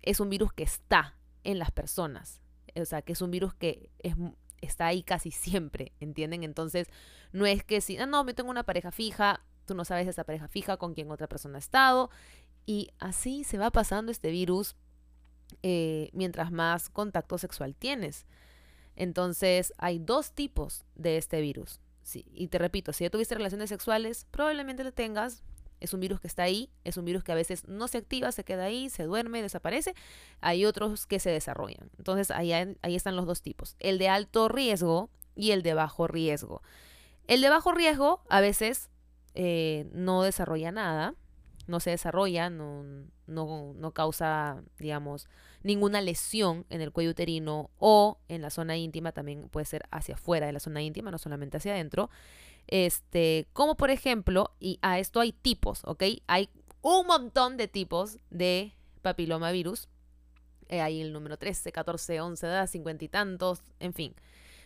Es 0.01 0.21
un 0.21 0.31
virus 0.31 0.53
que 0.53 0.63
está 0.63 1.17
en 1.45 1.59
las 1.59 1.71
personas. 1.71 2.41
O 2.75 2.85
sea, 2.85 3.03
que 3.03 3.13
es 3.13 3.21
un 3.21 3.31
virus 3.31 3.55
que 3.55 3.91
es, 3.99 4.15
está 4.63 4.87
ahí 4.87 5.03
casi 5.03 5.31
siempre, 5.31 5.93
¿entienden? 6.01 6.45
Entonces, 6.45 6.89
no 7.33 7.45
es 7.47 7.65
que 7.65 7.81
si, 7.81 7.99
ah, 7.99 8.07
no, 8.07 8.25
me 8.25 8.33
tengo 8.33 8.51
una 8.51 8.65
pareja 8.65 8.91
fija, 8.91 9.45
tú 9.67 9.75
no 9.75 9.85
sabes 9.85 10.09
esa 10.09 10.25
pareja 10.25 10.49
fija 10.49 10.77
con 10.77 10.95
quién 10.95 11.11
otra 11.11 11.29
persona 11.29 11.57
ha 11.57 11.59
estado. 11.59 12.11
Y 12.65 12.91
así 12.99 13.45
se 13.45 13.59
va 13.59 13.71
pasando 13.71 14.13
este 14.13 14.31
virus 14.31 14.77
eh, 15.63 16.11
mientras 16.13 16.51
más 16.51 16.89
contacto 16.89 17.39
sexual 17.39 17.75
tienes. 17.75 18.27
Entonces, 18.97 19.73
hay 19.79 19.99
dos 19.99 20.33
tipos 20.33 20.85
de 20.95 21.17
este 21.17 21.41
virus. 21.41 21.81
Sí, 22.03 22.25
y 22.33 22.49
te 22.49 22.59
repito, 22.59 22.93
si 22.93 23.05
ya 23.05 23.11
tuviste 23.11 23.35
relaciones 23.35 23.71
sexuales, 23.71 24.27
probablemente 24.31 24.85
lo 24.85 24.93
tengas, 24.93 25.43
es 25.83 25.95
un 25.95 26.01
virus 26.01 26.21
que 26.21 26.29
está 26.29 26.45
ahí, 26.45 26.71
es 26.85 26.97
un 26.97 27.05
virus 27.05 27.25
que 27.25 27.33
a 27.33 27.37
veces 27.37 27.67
no 27.67 27.89
se 27.89 27.99
activa, 27.99 28.31
se 28.33 28.45
queda 28.45 28.65
ahí, 28.65 28.89
se 28.89 29.05
duerme, 29.05 29.43
desaparece. 29.43 29.95
Hay 30.41 30.65
otros 30.65 31.07
que 31.07 31.19
se 31.19 31.31
desarrollan. 31.31 31.91
Entonces 31.99 32.31
ahí, 32.31 32.53
ahí 32.53 32.95
están 32.95 33.17
los 33.17 33.27
dos 33.27 33.43
tipos, 33.43 33.77
el 33.81 33.99
de 33.99 34.09
alto 34.09 34.49
riesgo 34.49 35.11
y 35.35 35.51
el 35.51 35.63
de 35.63 35.75
bajo 35.75 36.07
riesgo. 36.07 36.63
El 37.27 37.41
de 37.41 37.49
bajo 37.49 37.73
riesgo 37.73 38.23
a 38.29 38.41
veces 38.41 38.91
eh, 39.35 39.89
no 39.93 40.23
desarrolla 40.23 40.71
nada, 40.71 41.15
no 41.67 41.81
se 41.81 41.91
desarrolla, 41.91 42.51
no, 42.51 42.85
no, 43.27 43.75
no, 43.75 43.91
causa, 43.93 44.63
digamos, 44.79 45.29
ninguna 45.63 46.01
lesión 46.01 46.67
en 46.71 46.81
el 46.81 46.93
cuello 46.93 47.11
uterino 47.11 47.71
o 47.79 48.19
en 48.29 48.43
la 48.43 48.51
zona 48.51 48.77
íntima, 48.77 49.13
también 49.13 49.49
puede 49.49 49.67
ser 49.67 49.85
hacia 49.91 50.15
afuera 50.15 50.47
de 50.47 50.53
la 50.53 50.61
zona 50.61 50.83
íntima, 50.83 51.11
no 51.11 51.19
solamente 51.19 51.57
hacia 51.57 51.73
adentro. 51.73 52.11
Este, 52.67 53.49
como 53.53 53.77
por 53.77 53.91
ejemplo, 53.91 54.55
y 54.61 54.79
a 54.83 54.99
esto 54.99 55.21
hay 55.21 55.33
tipos, 55.33 55.83
¿ok? 55.85 56.05
Hay 56.27 56.49
un 56.81 57.07
montón 57.07 57.57
de 57.57 57.69
tipos 57.69 58.19
de 58.31 58.73
papilomavirus. 59.03 59.89
Eh, 60.69 60.81
hay 60.81 61.01
el 61.01 61.13
número 61.13 61.37
13, 61.37 61.71
14, 61.73 62.21
11, 62.21 62.67
50 62.67 63.05
y 63.05 63.09
tantos, 63.09 63.63
en 63.79 63.93
fin. 63.93 64.15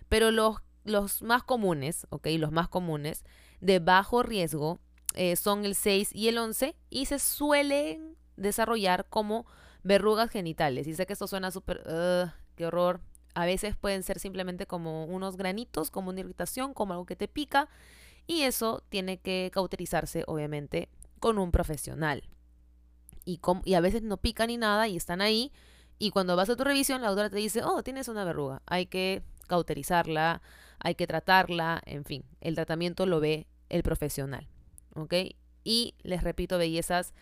Pero 0.08 0.30
los, 0.30 0.58
los 0.84 1.22
más 1.22 1.42
comunes, 1.42 2.06
¿ok? 2.10 2.28
Los 2.38 2.52
más 2.52 2.68
comunes 2.68 3.24
de 3.60 3.80
bajo 3.80 4.22
riesgo 4.22 4.78
eh, 5.16 5.36
son 5.36 5.64
el 5.64 5.74
6 5.74 6.10
y 6.14 6.28
el 6.28 6.38
11 6.38 6.76
y 6.90 7.06
se 7.06 7.18
suelen 7.18 8.16
desarrollar 8.36 9.06
como 9.08 9.46
verrugas 9.82 10.30
genitales. 10.30 10.86
Y 10.86 10.94
sé 10.94 11.06
que 11.06 11.14
esto 11.14 11.26
suena 11.26 11.50
súper, 11.50 11.82
qué 12.54 12.66
horror. 12.66 13.00
A 13.34 13.46
veces 13.46 13.76
pueden 13.76 14.02
ser 14.02 14.18
simplemente 14.18 14.66
como 14.66 15.04
unos 15.06 15.36
granitos, 15.36 15.90
como 15.90 16.10
una 16.10 16.20
irritación, 16.20 16.74
como 16.74 16.92
algo 16.92 17.06
que 17.06 17.16
te 17.16 17.28
pica. 17.28 17.68
Y 18.26 18.42
eso 18.42 18.82
tiene 18.88 19.18
que 19.18 19.50
cauterizarse, 19.52 20.24
obviamente, 20.26 20.88
con 21.20 21.38
un 21.38 21.50
profesional. 21.50 22.24
Y, 23.24 23.40
y 23.64 23.74
a 23.74 23.80
veces 23.80 24.02
no 24.02 24.16
pica 24.16 24.46
ni 24.46 24.56
nada 24.56 24.88
y 24.88 24.96
están 24.96 25.20
ahí. 25.20 25.52
Y 25.98 26.10
cuando 26.10 26.36
vas 26.36 26.50
a 26.50 26.56
tu 26.56 26.64
revisión, 26.64 27.00
la 27.00 27.08
doctora 27.08 27.30
te 27.30 27.38
dice, 27.38 27.62
oh, 27.64 27.82
tienes 27.82 28.08
una 28.08 28.24
verruga. 28.24 28.62
Hay 28.66 28.86
que 28.86 29.22
cauterizarla, 29.46 30.42
hay 30.78 30.94
que 30.94 31.06
tratarla, 31.06 31.80
en 31.86 32.04
fin, 32.04 32.24
el 32.40 32.54
tratamiento 32.54 33.06
lo 33.06 33.20
ve 33.20 33.46
el 33.68 33.82
profesional. 33.82 34.48
¿Ok? 34.96 35.14
Y 35.64 35.94
les 36.02 36.22
repito, 36.22 36.58
bellezas, 36.58 37.12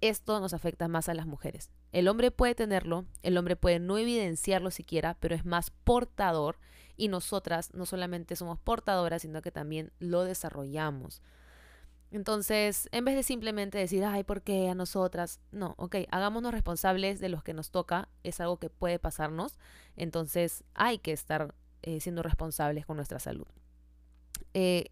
esto 0.00 0.40
nos 0.40 0.52
afecta 0.54 0.88
más 0.88 1.08
a 1.08 1.14
las 1.14 1.26
mujeres. 1.26 1.70
El 1.92 2.08
hombre 2.08 2.30
puede 2.30 2.54
tenerlo, 2.54 3.06
el 3.22 3.38
hombre 3.38 3.54
puede 3.54 3.78
no 3.78 3.98
evidenciarlo 3.98 4.70
siquiera, 4.70 5.16
pero 5.20 5.34
es 5.34 5.44
más 5.44 5.70
portador 5.70 6.58
y 6.96 7.08
nosotras 7.08 7.72
no 7.74 7.86
solamente 7.86 8.34
somos 8.36 8.58
portadoras, 8.58 9.22
sino 9.22 9.42
que 9.42 9.52
también 9.52 9.92
lo 9.98 10.24
desarrollamos. 10.24 11.22
Entonces, 12.10 12.88
en 12.92 13.06
vez 13.06 13.14
de 13.14 13.22
simplemente 13.22 13.78
decir, 13.78 14.04
ay, 14.04 14.22
¿por 14.22 14.42
qué 14.42 14.68
a 14.68 14.74
nosotras? 14.74 15.40
No, 15.50 15.74
ok, 15.78 15.96
hagámonos 16.10 16.52
responsables 16.52 17.20
de 17.20 17.30
los 17.30 17.42
que 17.42 17.54
nos 17.54 17.70
toca, 17.70 18.08
es 18.22 18.40
algo 18.40 18.58
que 18.58 18.68
puede 18.68 18.98
pasarnos, 18.98 19.58
entonces 19.96 20.64
hay 20.74 20.98
que 20.98 21.12
estar 21.12 21.54
eh, 21.82 22.00
siendo 22.00 22.22
responsables 22.22 22.84
con 22.84 22.96
nuestra 22.96 23.18
salud. 23.18 23.46
Eh, 24.52 24.90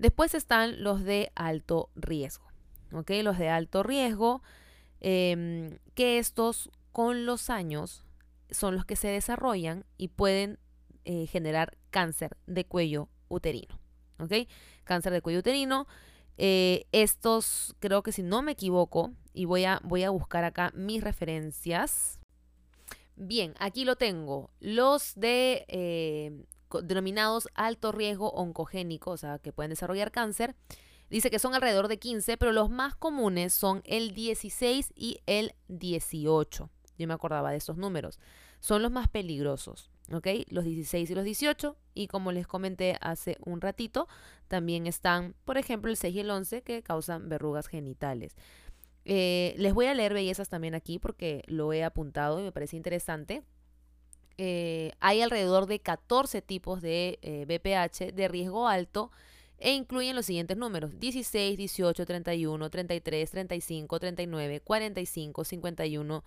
después 0.00 0.34
están 0.34 0.82
los 0.82 1.04
de 1.04 1.30
alto 1.34 1.90
riesgo, 1.94 2.46
ok, 2.92 3.10
los 3.22 3.38
de 3.38 3.50
alto 3.50 3.82
riesgo, 3.82 4.42
em, 5.00 5.78
que 5.94 6.18
estos 6.18 6.70
con 6.90 7.26
los 7.26 7.50
años 7.50 8.04
son 8.50 8.74
los 8.74 8.84
que 8.84 8.96
se 8.96 9.08
desarrollan 9.08 9.84
y 9.96 10.08
pueden 10.08 10.58
eh, 11.04 11.26
generar 11.26 11.76
cáncer 11.90 12.36
de 12.46 12.64
cuello 12.64 13.08
uterino, 13.28 13.78
ok, 14.18 14.48
cáncer 14.84 15.12
de 15.12 15.20
cuello 15.22 15.40
uterino. 15.40 15.86
Eh, 16.42 16.86
estos, 16.92 17.76
creo 17.80 18.02
que 18.02 18.12
si 18.12 18.22
no 18.22 18.40
me 18.40 18.52
equivoco, 18.52 19.12
y 19.34 19.44
voy 19.44 19.64
a, 19.64 19.80
voy 19.84 20.04
a 20.04 20.10
buscar 20.10 20.44
acá 20.44 20.72
mis 20.74 21.04
referencias. 21.04 22.18
Bien, 23.16 23.54
aquí 23.58 23.84
lo 23.84 23.96
tengo. 23.96 24.50
Los 24.60 25.12
de 25.14 25.66
eh, 25.68 26.46
denominados 26.82 27.48
alto 27.54 27.92
riesgo 27.92 28.30
oncogénico, 28.30 29.12
o 29.12 29.16
sea, 29.16 29.38
que 29.38 29.52
pueden 29.52 29.70
desarrollar 29.70 30.10
cáncer. 30.10 30.54
Dice 31.08 31.30
que 31.30 31.38
son 31.38 31.54
alrededor 31.54 31.88
de 31.88 31.98
15, 31.98 32.36
pero 32.36 32.52
los 32.52 32.70
más 32.70 32.94
comunes 32.94 33.52
son 33.52 33.82
el 33.84 34.14
16 34.14 34.92
y 34.94 35.20
el 35.26 35.54
18. 35.68 36.70
Yo 36.98 37.08
me 37.08 37.14
acordaba 37.14 37.50
de 37.50 37.56
estos 37.56 37.76
números. 37.76 38.20
Son 38.60 38.82
los 38.82 38.92
más 38.92 39.08
peligrosos. 39.08 39.90
¿ok? 40.12 40.26
Los 40.48 40.64
16 40.64 41.10
y 41.10 41.14
los 41.14 41.24
18. 41.24 41.76
Y 41.94 42.08
como 42.08 42.32
les 42.32 42.46
comenté 42.46 42.96
hace 43.00 43.36
un 43.44 43.60
ratito, 43.60 44.08
también 44.48 44.86
están, 44.86 45.34
por 45.44 45.58
ejemplo, 45.58 45.90
el 45.90 45.96
6 45.96 46.14
y 46.14 46.20
el 46.20 46.30
11 46.30 46.62
que 46.62 46.82
causan 46.82 47.28
verrugas 47.28 47.68
genitales. 47.68 48.36
Eh, 49.04 49.54
les 49.56 49.72
voy 49.72 49.86
a 49.86 49.94
leer 49.94 50.12
bellezas 50.12 50.48
también 50.48 50.74
aquí 50.74 50.98
porque 50.98 51.42
lo 51.46 51.72
he 51.72 51.84
apuntado 51.84 52.40
y 52.40 52.42
me 52.42 52.52
parece 52.52 52.76
interesante. 52.76 53.42
Eh, 54.42 54.92
hay 55.00 55.20
alrededor 55.20 55.66
de 55.66 55.80
14 55.80 56.40
tipos 56.40 56.80
de 56.80 57.18
BPH 57.46 58.00
eh, 58.00 58.12
de 58.12 58.26
riesgo 58.26 58.68
alto 58.68 59.10
e 59.58 59.74
incluyen 59.74 60.16
los 60.16 60.24
siguientes 60.24 60.56
números: 60.56 60.98
16, 60.98 61.58
18, 61.58 62.06
31, 62.06 62.70
33, 62.70 63.30
35, 63.30 64.00
39, 64.00 64.60
45, 64.62 65.44
51, 65.44 66.24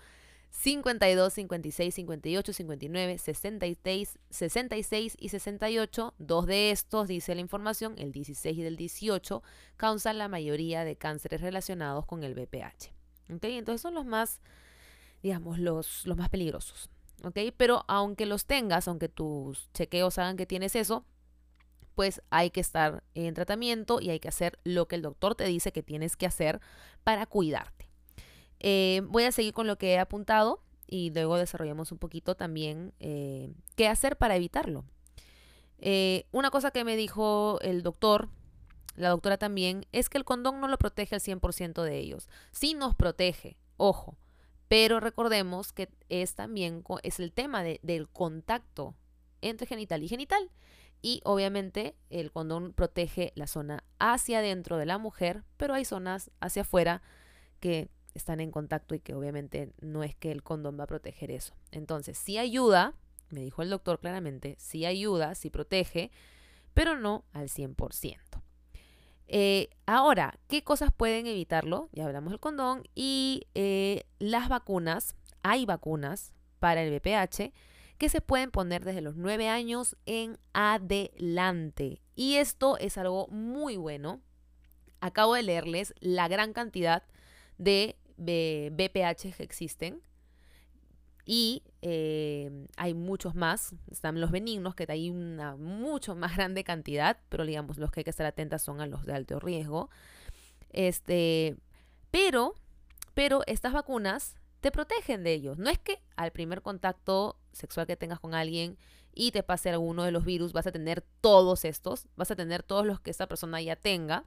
52, 0.51 1.34
56, 1.34 1.96
58, 1.96 2.53
59, 2.53 3.17
66, 3.17 4.20
66 4.29 5.17
y 5.20 5.29
68. 5.29 6.13
Dos 6.20 6.46
de 6.46 6.70
estos, 6.70 7.08
dice 7.08 7.34
la 7.34 7.41
información, 7.41 7.96
el 7.98 8.12
16 8.12 8.55
y 8.55 8.63
el 8.63 8.75
18, 8.75 9.41
causan 9.75 10.20
la 10.20 10.27
mayoría 10.27 10.84
de 10.84 10.98
cánceres 10.98 11.41
relacionados 11.41 12.05
con 12.05 12.24
el 12.24 12.36
BPH. 12.36 12.91
¿Okay? 13.34 13.58
Entonces 13.58 13.82
son 13.82 13.96
los 13.96 14.05
más, 14.05 14.39
digamos, 15.24 15.58
los 15.58 16.05
más 16.15 16.29
peligrosos. 16.29 16.91
¿Okay? 17.24 17.51
Pero 17.51 17.86
aunque 17.88 18.25
los 18.25 18.46
tengas, 18.46 18.88
aunque 18.88 19.10
tus 19.10 19.72
chequeos 19.74 20.18
hagan 20.18 20.38
que 20.38 20.46
tienes 20.46 20.75
eso, 20.75 21.06
pues 21.96 22.22
hay 22.30 22.50
que 22.50 22.60
estar 22.60 23.03
en 23.13 23.34
tratamiento 23.34 24.00
y 24.01 24.10
hay 24.10 24.20
que 24.20 24.27
hacer 24.27 24.60
lo 24.63 24.88
que 24.88 24.96
el 24.96 25.01
doctor 25.01 25.36
te 25.36 25.46
dice 25.46 25.72
que 25.72 25.84
tienes 25.84 26.18
que 26.18 26.25
hacer 26.25 26.60
para 27.03 27.25
cuidarte. 27.25 27.89
Eh, 28.60 29.01
voy 29.06 29.24
a 29.24 29.32
seguir 29.32 29.53
con 29.53 29.68
lo 29.68 29.77
que 29.77 29.94
he 29.94 30.00
apuntado 30.00 30.62
y 30.88 31.12
luego 31.12 31.38
desarrollamos 31.38 31.92
un 31.92 31.98
poquito 31.98 32.36
también 32.36 32.94
eh, 33.00 33.51
qué 33.75 33.88
hacer 33.88 34.18
para 34.18 34.36
evitarlo. 34.36 34.86
Eh, 35.80 36.25
una 36.32 36.50
cosa 36.50 36.72
que 36.72 36.84
me 36.84 36.96
dijo 36.96 37.60
el 37.62 37.84
doctor, 37.84 38.30
la 38.96 39.10
doctora 39.10 39.38
también, 39.38 39.86
es 39.92 40.10
que 40.10 40.18
el 40.18 40.24
condón 40.24 40.62
no 40.62 40.68
lo 40.68 40.77
protege 40.77 41.15
al 41.15 41.22
100% 41.22 41.84
de 41.84 41.98
ellos. 41.98 42.30
Sí 42.51 42.74
nos 42.74 42.96
protege, 42.96 43.58
ojo, 43.77 44.18
pero 44.67 45.00
recordemos 45.00 45.74
que 45.74 45.89
es 46.10 46.36
también 46.36 46.84
es 47.03 47.20
el 47.20 47.32
tema 47.32 47.63
del 47.63 48.10
contacto 48.10 48.96
entre 49.41 49.67
genital 49.67 50.03
y 50.03 50.08
genital. 50.08 50.50
Y 51.01 51.20
obviamente 51.25 51.98
el 52.10 52.32
condón 52.32 52.72
protege 52.72 53.34
la 53.36 53.46
zona 53.48 53.84
hacia 54.00 54.39
adentro 54.39 54.77
de 54.77 54.86
la 54.86 54.98
mujer, 54.98 55.43
pero 55.58 55.74
hay 55.74 55.84
zonas 55.84 56.32
hacia 56.39 56.62
afuera 56.62 57.01
que 57.60 57.89
están 58.13 58.39
en 58.39 58.51
contacto 58.51 58.96
y 58.96 59.00
que 59.00 59.13
obviamente 59.13 59.74
no 59.82 60.03
es 60.03 60.15
que 60.15 60.32
el 60.32 60.43
condón 60.43 60.79
va 60.79 60.86
a 60.86 60.88
proteger 60.88 61.29
eso. 61.32 61.55
Entonces, 61.72 62.17
sí 62.17 62.38
ayuda, 62.38 62.93
me 63.29 63.41
dijo 63.41 63.62
el 63.62 63.70
doctor 63.70 64.00
claramente, 64.00 64.55
sí 64.60 64.86
ayuda, 64.86 65.36
sí 65.36 65.50
protege, 65.50 66.12
pero 66.74 66.98
no 66.98 67.25
al 67.34 67.50
100%. 67.50 68.43
Eh, 69.36 69.72
ahora, 69.88 70.38
¿qué 70.48 70.63
cosas 70.63 70.92
pueden 70.96 71.25
evitarlo? 71.25 71.90
Ya 71.92 72.06
hablamos 72.06 72.30
del 72.30 72.40
condón 72.40 72.84
y 72.94 73.48
eh, 73.56 74.04
las 74.20 74.48
vacunas. 74.48 75.16
Hay 75.42 75.66
vacunas 75.66 76.34
para 76.60 76.84
el 76.84 76.94
VPH 76.94 77.52
que 77.98 78.10
se 78.10 78.22
pueden 78.22 78.52
poner 78.52 78.86
desde 78.86 79.02
los 79.02 79.16
9 79.16 79.50
años 79.50 79.98
en 80.06 80.38
adelante. 80.54 82.04
Y 82.16 82.36
esto 82.36 82.78
es 82.78 83.00
algo 83.00 83.28
muy 83.30 83.75
bueno. 83.75 84.22
Acabo 85.02 85.34
de 85.34 85.42
leerles 85.42 85.96
la 86.00 86.28
gran 86.28 86.54
cantidad 86.54 87.02
de 87.58 87.98
BPH 88.18 89.36
que 89.36 89.44
existen. 89.44 90.04
Y 91.25 91.63
eh, 91.82 92.68
hay 92.75 92.94
muchos 92.94 93.34
más, 93.34 93.74
están 93.89 94.20
los 94.20 94.32
benignos, 94.32 94.75
que 94.75 94.86
hay 94.89 95.10
una 95.10 95.56
mucho 95.56 96.15
más 96.15 96.36
grande 96.36 96.63
cantidad, 96.63 97.18
pero 97.30 97.46
digamos, 97.46 97.77
los 97.77 97.92
que 97.92 98.01
hay 98.01 98.03
que 98.03 98.10
estar 98.10 98.25
atentas 98.25 98.62
son 98.62 98.82
a 98.82 98.88
los 98.88 99.06
de 99.06 99.13
alto 99.13 99.39
riesgo. 99.39 99.89
Este, 100.72 101.56
pero, 102.12 102.56
pero 103.13 103.42
estas 103.48 103.74
vacunas 103.74 104.36
te 104.60 104.72
protegen 104.72 105.24
de 105.24 105.34
ellos. 105.34 105.58
No 105.58 105.70
es 105.70 105.80
que 105.80 106.01
al 106.15 106.32
primer 106.32 106.62
contacto 106.62 107.38
sexual 107.53 107.88
que 107.88 107.96
tengas 107.96 108.20
con 108.20 108.34
alguien 108.34 108.77
y 109.13 109.32
te 109.32 109.44
pase 109.44 109.70
alguno 109.70 110.03
de 110.03 110.12
los 110.12 110.25
virus, 110.25 110.53
vas 110.53 110.68
a 110.68 110.72
tener 110.72 111.06
todos 111.22 111.65
estos, 111.65 112.08
vas 112.15 112.32
a 112.32 112.36
tener 112.36 112.63
todos 112.63 112.86
los 112.86 113.00
que 113.00 113.12
esta 113.12 113.27
persona 113.27 113.62
ya 113.62 113.75
tenga. 113.75 114.25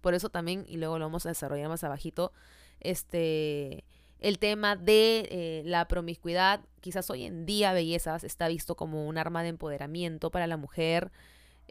Por 0.00 0.14
eso 0.14 0.28
también, 0.28 0.64
y 0.68 0.76
luego 0.76 0.98
lo 0.98 1.06
vamos 1.06 1.24
a 1.24 1.30
desarrollar 1.30 1.68
más 1.68 1.82
abajito, 1.82 2.32
este, 2.80 3.84
el 4.24 4.38
tema 4.38 4.74
de 4.74 5.28
eh, 5.30 5.62
la 5.66 5.86
promiscuidad, 5.86 6.64
quizás 6.80 7.10
hoy 7.10 7.26
en 7.26 7.44
día, 7.44 7.74
bellezas, 7.74 8.24
está 8.24 8.48
visto 8.48 8.74
como 8.74 9.06
un 9.06 9.18
arma 9.18 9.42
de 9.42 9.50
empoderamiento 9.50 10.30
para 10.30 10.46
la 10.46 10.56
mujer, 10.56 11.12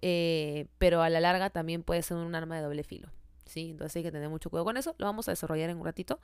eh, 0.03 0.67
pero 0.77 1.01
a 1.01 1.10
la 1.10 1.19
larga 1.19 1.50
también 1.50 1.81
puede 1.81 2.03
ser 2.03 2.17
un 2.17 2.36
arma 2.36 2.57
de 2.57 2.62
doble 2.62 2.83
filo. 2.83 3.10
¿sí? 3.48 3.72
Entonces 3.72 3.95
hay 3.95 4.03
que 4.03 4.12
tener 4.12 4.29
mucho 4.29 4.51
cuidado 4.51 4.65
con 4.65 4.77
eso. 4.77 4.93
Lo 5.00 5.07
vamos 5.07 5.27
a 5.27 5.31
desarrollar 5.31 5.72
en 5.72 5.77
un 5.77 5.86
ratito. 5.86 6.19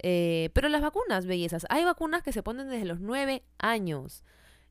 Eh, 0.00 0.50
pero 0.52 0.68
las 0.68 0.82
vacunas, 0.82 1.24
bellezas, 1.24 1.64
hay 1.70 1.86
vacunas 1.86 2.22
que 2.22 2.32
se 2.32 2.42
ponen 2.42 2.68
desde 2.68 2.84
los 2.84 3.00
9 3.00 3.42
años 3.56 4.24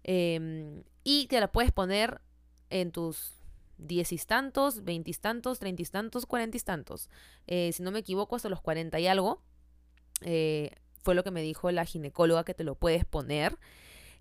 em, 0.03 0.83
y 1.03 1.25
te 1.25 1.39
las 1.39 1.49
puedes 1.49 1.71
poner 1.71 2.21
en 2.69 2.91
tus 2.91 3.33
diez 3.79 4.11
y 4.11 4.17
tantos, 4.19 4.83
veinte 4.83 5.09
y 5.09 5.13
tantos, 5.15 5.57
treinta 5.57 5.81
y 5.81 5.85
tantos, 5.85 6.27
cuarenta 6.27 6.57
y 6.57 6.59
tantos. 6.59 7.09
si 7.47 7.81
no 7.81 7.89
me 7.89 7.99
equivoco, 7.99 8.35
hasta 8.35 8.49
los 8.49 8.61
cuarenta 8.61 8.99
y 8.99 9.07
algo. 9.07 9.41
Fue 11.03 11.15
lo 11.15 11.23
que 11.23 11.31
me 11.31 11.41
dijo 11.41 11.71
la 11.71 11.85
ginecóloga 11.85 12.43
que 12.43 12.53
te 12.53 12.63
lo 12.63 12.75
puedes 12.75 13.05
poner. 13.05 13.57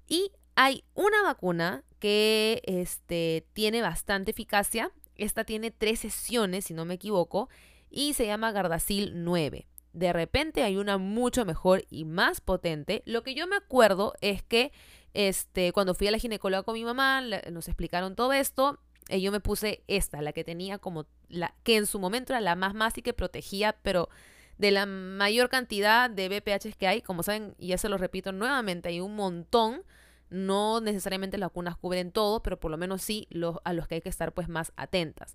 Y 0.07 0.33
hay 0.55 0.85
una 0.95 1.23
vacuna 1.23 1.85
que 1.99 2.63
este, 2.65 3.47
tiene 3.53 3.83
bastante 3.83 4.33
eficacia. 4.33 4.91
Esta 5.17 5.45
tiene 5.45 5.71
tres 5.71 6.01
sesiones, 6.01 6.67
si 6.67 6.75
no 6.75 6.85
me 6.85 6.95
equivoco, 6.95 7.49
y 7.91 8.15
se 8.15 8.27
llama 8.27 8.53
Gardasil 8.53 9.25
9. 9.25 9.67
de 9.93 10.13
repente 10.13 10.63
hay 10.63 10.77
una 10.77 10.99
mucho 10.99 11.45
mejor 11.45 11.85
y 11.91 12.05
más 12.05 12.41
potente. 12.41 13.03
Lo 13.07 13.23
que 13.23 13.35
yo 13.35 13.47
me 13.47 13.57
acuerdo 13.57 14.15
es 14.21 14.43
que 14.43 14.73
este, 15.15 15.73
cuando 15.73 15.95
fui 15.95 16.07
a 16.07 16.11
la 16.13 16.19
ginecóloga 16.19 16.63
con 16.63 16.75
mi 16.75 16.85
mamá, 16.85 17.21
nos 17.51 17.69
explicaron 17.69 18.15
todo 18.15 18.33
esto. 18.33 18.79
Y 19.09 19.21
yo 19.23 19.33
me 19.33 19.41
puse 19.41 19.83
esta, 19.89 20.23
la 20.23 20.33
que 20.33 20.45
tenía 20.45 20.79
como 20.79 21.07
la 21.29 21.55
que 21.65 21.77
en 21.77 21.87
su 21.87 21.99
momento 21.99 22.33
era 22.33 22.41
la 22.41 22.55
más 22.55 22.75
más 22.75 22.97
y 22.97 23.03
que 23.03 23.13
protegía, 23.13 23.77
pero 23.83 24.09
de 24.61 24.71
la 24.71 24.85
mayor 24.85 25.49
cantidad 25.49 26.11
de 26.11 26.29
BPH 26.29 26.77
que 26.77 26.87
hay, 26.87 27.01
como 27.01 27.23
saben, 27.23 27.55
y 27.59 27.69
ya 27.69 27.79
se 27.79 27.89
lo 27.89 27.97
repito 27.97 28.31
nuevamente, 28.31 28.91
hay 28.91 29.01
un 29.01 29.17
montón. 29.17 29.83
No 30.29 30.81
necesariamente 30.81 31.39
las 31.39 31.49
vacunas 31.49 31.77
cubren 31.77 32.13
todo, 32.13 32.43
pero 32.43 32.61
por 32.61 32.71
lo 32.71 32.77
menos 32.77 33.03
sí 33.03 33.27
los, 33.31 33.57
a 33.65 33.73
los 33.73 33.89
que 33.89 33.97
hay 33.97 34.01
que 34.03 34.11
estar 34.11 34.33
pues 34.33 34.49
más 34.49 34.73
atentas. 34.77 35.35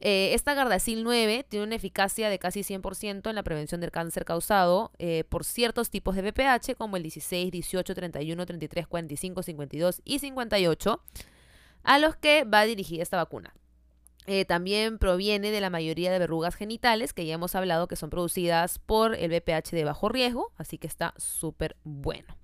Eh, 0.00 0.32
esta 0.34 0.54
Gardasil 0.54 1.04
9 1.04 1.44
tiene 1.48 1.66
una 1.66 1.74
eficacia 1.74 2.30
de 2.30 2.38
casi 2.38 2.60
100% 2.60 3.28
en 3.28 3.34
la 3.34 3.42
prevención 3.42 3.80
del 3.80 3.90
cáncer 3.90 4.24
causado 4.24 4.90
eh, 4.98 5.24
por 5.28 5.44
ciertos 5.44 5.90
tipos 5.90 6.16
de 6.16 6.22
VPH 6.22 6.76
como 6.76 6.96
el 6.96 7.02
16, 7.02 7.52
18, 7.52 7.94
31, 7.94 8.46
33, 8.46 8.86
45, 8.86 9.42
52 9.42 10.00
y 10.02 10.18
58, 10.18 11.02
a 11.84 11.98
los 11.98 12.16
que 12.16 12.44
va 12.44 12.64
dirigida 12.64 13.02
esta 13.02 13.18
vacuna. 13.18 13.54
Eh, 14.28 14.44
también 14.44 14.98
proviene 14.98 15.52
de 15.52 15.60
la 15.60 15.70
mayoría 15.70 16.10
de 16.10 16.18
verrugas 16.18 16.56
genitales 16.56 17.12
que 17.12 17.24
ya 17.24 17.34
hemos 17.34 17.54
hablado 17.54 17.86
que 17.86 17.94
son 17.94 18.10
producidas 18.10 18.80
por 18.80 19.14
el 19.14 19.30
VPH 19.30 19.70
de 19.70 19.84
bajo 19.84 20.08
riesgo, 20.08 20.52
así 20.56 20.78
que 20.78 20.88
está 20.88 21.14
súper 21.16 21.76
bueno. 21.84 22.36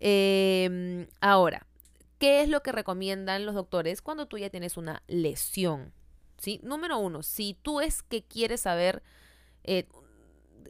Em, 0.00 1.06
ahora, 1.20 1.66
¿qué 2.18 2.42
es 2.42 2.48
lo 2.48 2.62
que 2.64 2.72
recomiendan 2.72 3.46
los 3.46 3.54
doctores 3.54 4.02
cuando 4.02 4.26
tú 4.26 4.38
ya 4.38 4.50
tienes 4.50 4.76
una 4.76 5.04
lesión? 5.06 5.92
¿sí? 6.38 6.60
Número 6.64 6.98
uno, 6.98 7.22
si 7.22 7.54
tú 7.54 7.80
es 7.80 8.02
que 8.02 8.24
quieres 8.24 8.62
saber 8.62 9.02
eh, 9.62 9.86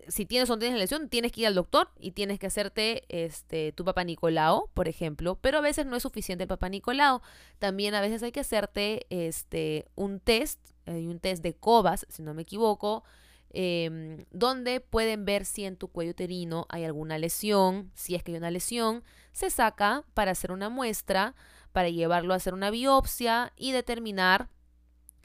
si 0.08 0.26
tienes 0.26 0.50
o 0.50 0.58
tienes 0.58 0.78
lesión, 0.78 1.08
tienes 1.08 1.32
que 1.32 1.42
ir 1.42 1.46
al 1.46 1.54
doctor 1.54 1.90
y 1.98 2.12
tienes 2.12 2.38
que 2.38 2.46
hacerte 2.46 3.04
este, 3.08 3.72
tu 3.72 3.84
papá 3.84 4.04
Nicolau, 4.04 4.70
por 4.74 4.88
ejemplo, 4.88 5.38
pero 5.40 5.58
a 5.58 5.60
veces 5.60 5.86
no 5.86 5.96
es 5.96 6.02
suficiente 6.02 6.44
el 6.44 6.48
papá 6.48 6.68
Nicolau. 6.68 7.20
También 7.58 7.94
a 7.94 8.00
veces 8.00 8.22
hay 8.22 8.32
que 8.32 8.40
hacerte 8.40 9.06
este, 9.10 9.86
un 9.94 10.20
test, 10.20 10.60
hay 10.86 11.06
un 11.06 11.20
test 11.20 11.42
de 11.42 11.54
COVAS, 11.54 12.06
si 12.08 12.22
no 12.22 12.34
me 12.34 12.42
equivoco, 12.42 13.04
em, 13.50 14.24
donde 14.30 14.80
pueden 14.80 15.24
ver 15.24 15.44
si 15.44 15.64
en 15.64 15.76
tu 15.76 15.88
cuello 15.88 16.12
uterino 16.12 16.66
hay 16.68 16.84
alguna 16.84 17.18
lesión. 17.18 17.90
Si 17.94 18.14
es 18.14 18.22
que 18.22 18.32
hay 18.32 18.38
una 18.38 18.50
lesión, 18.50 19.04
se 19.32 19.50
saca 19.50 20.04
para 20.14 20.32
hacer 20.32 20.52
una 20.52 20.68
muestra, 20.68 21.34
para 21.72 21.90
llevarlo 21.90 22.32
a 22.32 22.36
hacer 22.36 22.54
una 22.54 22.70
biopsia 22.70 23.52
y 23.56 23.72
determinar 23.72 24.48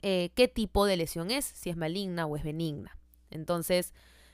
eh, 0.01 0.31
qué 0.35 0.49
tipo 0.49 0.85
de 0.85 0.97
lesión 0.97 1.31
es, 1.31 1.45
si 1.45 1.69
es 1.69 1.77
maligna 1.77 2.25
o 2.25 2.35
es 2.35 2.43
benigna. 2.43 2.97
Entonces, 3.29 3.93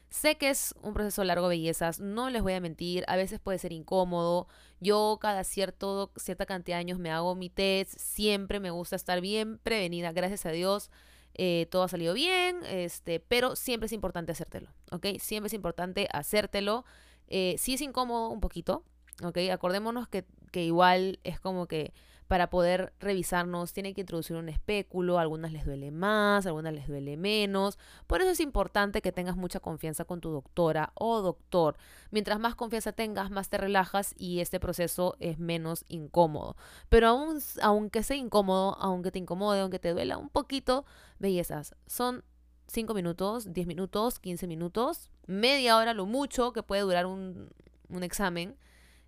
sé 0.09 0.37
que 0.37 0.49
es 0.49 0.73
un 0.81 0.93
proceso 0.93 1.23
largo, 1.23 1.47
bellezas, 1.47 1.99
no 1.99 2.29
les 2.29 2.41
voy 2.41 2.53
a 2.53 2.59
mentir, 2.59 3.03
a 3.07 3.15
veces 3.15 3.39
puede 3.39 3.59
ser 3.59 3.71
incómodo. 3.71 4.47
Yo 4.79 5.17
cada 5.21 5.43
cierto, 5.43 6.11
cierta 6.15 6.45
cantidad 6.45 6.77
de 6.77 6.81
años 6.81 6.99
me 6.99 7.11
hago 7.11 7.35
mi 7.35 7.49
test, 7.49 7.93
siempre 7.97 8.59
me 8.59 8.71
gusta 8.71 8.95
estar 8.95 9.21
bien 9.21 9.59
prevenida, 9.59 10.11
gracias 10.11 10.45
a 10.45 10.51
Dios. 10.51 10.89
Eh, 11.35 11.67
todo 11.69 11.83
ha 11.83 11.87
salido 11.87 12.13
bien, 12.13 12.59
este, 12.65 13.19
pero 13.19 13.55
siempre 13.55 13.85
es 13.85 13.93
importante 13.93 14.31
hacértelo, 14.31 14.69
¿ok? 14.91 15.05
Siempre 15.19 15.47
es 15.47 15.53
importante 15.53 16.07
hacértelo. 16.11 16.85
Eh, 17.27 17.55
sí 17.57 17.75
es 17.75 17.81
incómodo 17.81 18.29
un 18.29 18.41
poquito, 18.41 18.83
¿ok? 19.23 19.37
Acordémonos 19.51 20.07
que, 20.07 20.25
que 20.51 20.65
igual 20.65 21.19
es 21.23 21.39
como 21.39 21.67
que 21.67 21.93
para 22.29 22.51
poder 22.51 22.93
revisarnos 22.99 23.73
tienen 23.73 23.95
que 23.95 24.01
introducir 24.01 24.35
un 24.35 24.49
espéculo, 24.49 25.17
a 25.17 25.21
algunas 25.23 25.51
les 25.51 25.65
duele 25.65 25.89
más, 25.89 26.45
a 26.45 26.49
algunas 26.49 26.71
les 26.75 26.87
duele 26.87 27.17
menos. 27.17 27.79
Por 28.05 28.21
eso 28.21 28.29
es 28.29 28.39
importante 28.39 29.01
que 29.01 29.11
tengas 29.11 29.35
mucha 29.35 29.59
confianza 29.59 30.05
con 30.05 30.21
tu 30.21 30.29
doctora 30.29 30.91
o 30.93 31.23
doctor. 31.23 31.75
Mientras 32.11 32.39
más 32.39 32.53
confianza 32.53 32.91
tengas, 32.91 33.31
más 33.31 33.49
te 33.49 33.57
relajas 33.57 34.13
y 34.15 34.41
este 34.41 34.59
proceso 34.59 35.15
es 35.19 35.39
menos 35.39 35.85
incómodo. 35.87 36.55
Pero 36.87 37.07
aún, 37.07 37.39
aunque 37.63 38.03
sea 38.03 38.15
incómodo, 38.15 38.77
aunque 38.79 39.09
te 39.09 39.17
incomode, 39.17 39.61
aunque 39.61 39.79
te 39.79 39.91
duela 39.91 40.19
un 40.19 40.29
poquito, 40.29 40.85
bellezas, 41.17 41.73
son 41.87 42.23
5 42.67 42.93
minutos, 42.93 43.51
10 43.51 43.65
minutos, 43.65 44.19
15 44.19 44.45
minutos, 44.45 45.09
media 45.25 45.77
hora 45.77 45.95
lo 45.95 46.05
mucho 46.05 46.53
que 46.53 46.61
puede 46.61 46.83
durar 46.83 47.07
un, 47.07 47.49
un 47.89 48.03
examen, 48.03 48.55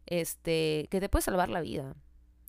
este, 0.08 0.88
que 0.90 1.00
te 1.00 1.08
puede 1.08 1.22
salvar 1.22 1.50
la 1.50 1.62
vida 1.62 1.96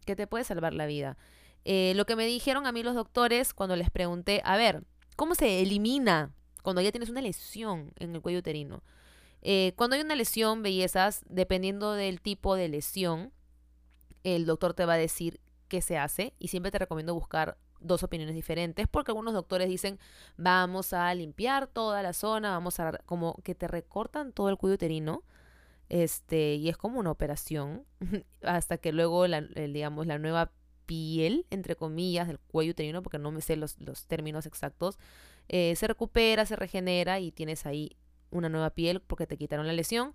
que 0.04 0.16
te 0.16 0.26
puede 0.26 0.44
salvar 0.44 0.74
la 0.74 0.86
vida. 0.86 1.16
Eh, 1.64 1.92
lo 1.96 2.06
que 2.06 2.16
me 2.16 2.26
dijeron 2.26 2.66
a 2.66 2.72
mí 2.72 2.82
los 2.82 2.94
doctores 2.94 3.54
cuando 3.54 3.76
les 3.76 3.90
pregunté, 3.90 4.42
a 4.44 4.56
ver, 4.56 4.82
¿cómo 5.16 5.34
se 5.34 5.62
elimina 5.62 6.34
cuando 6.62 6.82
ya 6.82 6.90
tienes 6.90 7.10
una 7.10 7.20
lesión 7.20 7.92
en 7.98 8.14
el 8.14 8.20
cuello 8.20 8.40
uterino? 8.40 8.82
Eh, 9.42 9.72
cuando 9.76 9.96
hay 9.96 10.02
una 10.02 10.14
lesión, 10.14 10.62
bellezas, 10.62 11.22
dependiendo 11.28 11.92
del 11.92 12.20
tipo 12.20 12.54
de 12.54 12.68
lesión, 12.68 13.32
el 14.24 14.46
doctor 14.46 14.74
te 14.74 14.86
va 14.86 14.94
a 14.94 14.98
decir 14.98 15.40
qué 15.68 15.82
se 15.82 15.98
hace 15.98 16.34
y 16.38 16.48
siempre 16.48 16.70
te 16.70 16.78
recomiendo 16.78 17.14
buscar 17.14 17.58
dos 17.80 18.02
opiniones 18.04 18.34
diferentes 18.34 18.86
porque 18.86 19.10
algunos 19.10 19.34
doctores 19.34 19.68
dicen 19.68 19.98
vamos 20.36 20.92
a 20.92 21.12
limpiar 21.14 21.66
toda 21.66 22.02
la 22.02 22.12
zona, 22.12 22.50
vamos 22.50 22.78
a 22.78 22.98
como 23.06 23.34
que 23.42 23.54
te 23.56 23.66
recortan 23.66 24.32
todo 24.32 24.48
el 24.48 24.56
cuello 24.56 24.74
uterino 24.74 25.24
este, 25.92 26.54
y 26.54 26.70
es 26.70 26.78
como 26.78 26.98
una 26.98 27.10
operación, 27.10 27.84
hasta 28.42 28.78
que 28.78 28.92
luego, 28.92 29.26
la, 29.26 29.42
digamos, 29.42 30.06
la 30.06 30.18
nueva 30.18 30.50
piel, 30.86 31.44
entre 31.50 31.76
comillas, 31.76 32.28
del 32.28 32.38
cuello 32.38 32.70
uterino, 32.70 33.02
porque 33.02 33.18
no 33.18 33.30
me 33.30 33.42
sé 33.42 33.56
los, 33.56 33.76
términos 34.06 34.46
exactos, 34.46 34.98
eh, 35.50 35.76
se 35.76 35.86
recupera, 35.86 36.46
se 36.46 36.56
regenera 36.56 37.20
y 37.20 37.30
tienes 37.30 37.66
ahí 37.66 37.98
una 38.30 38.48
nueva 38.48 38.70
piel 38.70 39.02
porque 39.02 39.26
te 39.26 39.36
quitaron 39.36 39.66
la 39.66 39.74
lesión. 39.74 40.14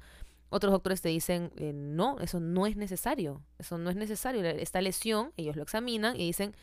Otros 0.49 0.71
doctores 0.71 1.03
te 1.03 1.09
dicen, 1.09 1.51
eh, 1.57 1.73
no, 1.73 2.17
eso 2.21 2.39
no 2.39 2.65
es 2.65 2.75
necesario, 2.75 3.43
eso 3.59 3.77
no 3.77 3.91
es 3.91 3.95
necesario. 3.95 4.43
Esta 4.45 4.81
lesión, 4.81 5.31
ellos 5.37 5.55
lo 5.55 5.61
examinan 5.61 6.15
y 6.15 6.25
dicen, 6.25 6.55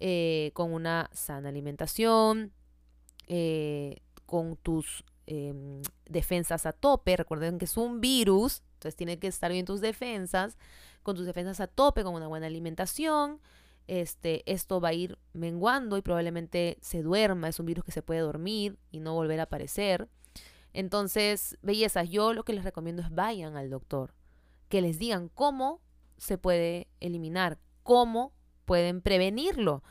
eh, 0.00 0.50
con 0.54 0.72
una 0.72 1.10
sana 1.12 1.50
alimentación, 1.50 2.52
con 4.24 4.56
tus 4.56 5.04
Em, 5.26 5.82
defensas 6.08 6.66
a 6.66 6.72
tope. 6.72 7.16
Recuerden 7.16 7.58
que 7.58 7.66
es 7.66 7.76
un 7.76 8.00
virus, 8.00 8.62
entonces 8.74 8.96
tiene 8.96 9.18
que 9.18 9.28
estar 9.28 9.52
bien 9.52 9.64
tus 9.64 9.80
defensas, 9.80 10.58
con 11.02 11.16
tus 11.16 11.26
defensas 11.26 11.60
a 11.60 11.68
tope, 11.68 12.02
con 12.02 12.14
una 12.14 12.26
buena 12.26 12.46
alimentación. 12.46 13.40
Este, 13.86 14.42
esto 14.50 14.80
va 14.80 14.88
a 14.88 14.92
ir 14.94 15.18
menguando 15.32 15.96
y 15.96 16.02
probablemente 16.02 16.78
se 16.80 17.02
duerma. 17.02 17.48
Es 17.48 17.60
un 17.60 17.66
virus 17.66 17.84
que 17.84 17.92
se 17.92 18.02
puede 18.02 18.20
dormir 18.20 18.78
y 18.90 19.00
no 19.00 19.14
volver 19.14 19.40
a 19.40 19.44
aparecer. 19.44 20.08
Entonces, 20.72 21.56
bellezas, 21.62 22.08
yo 22.08 22.32
lo 22.32 22.44
que 22.44 22.54
les 22.54 22.64
recomiendo 22.64 23.02
es 23.02 23.10
vayan 23.10 23.56
al 23.56 23.70
doctor, 23.70 24.14
que 24.68 24.80
les 24.80 24.98
digan 24.98 25.28
cómo 25.28 25.80
se 26.16 26.38
puede 26.38 26.88
eliminar, 27.00 27.58
cómo 27.82 28.32
pueden 28.64 29.02
prevenirlo. 29.02 29.82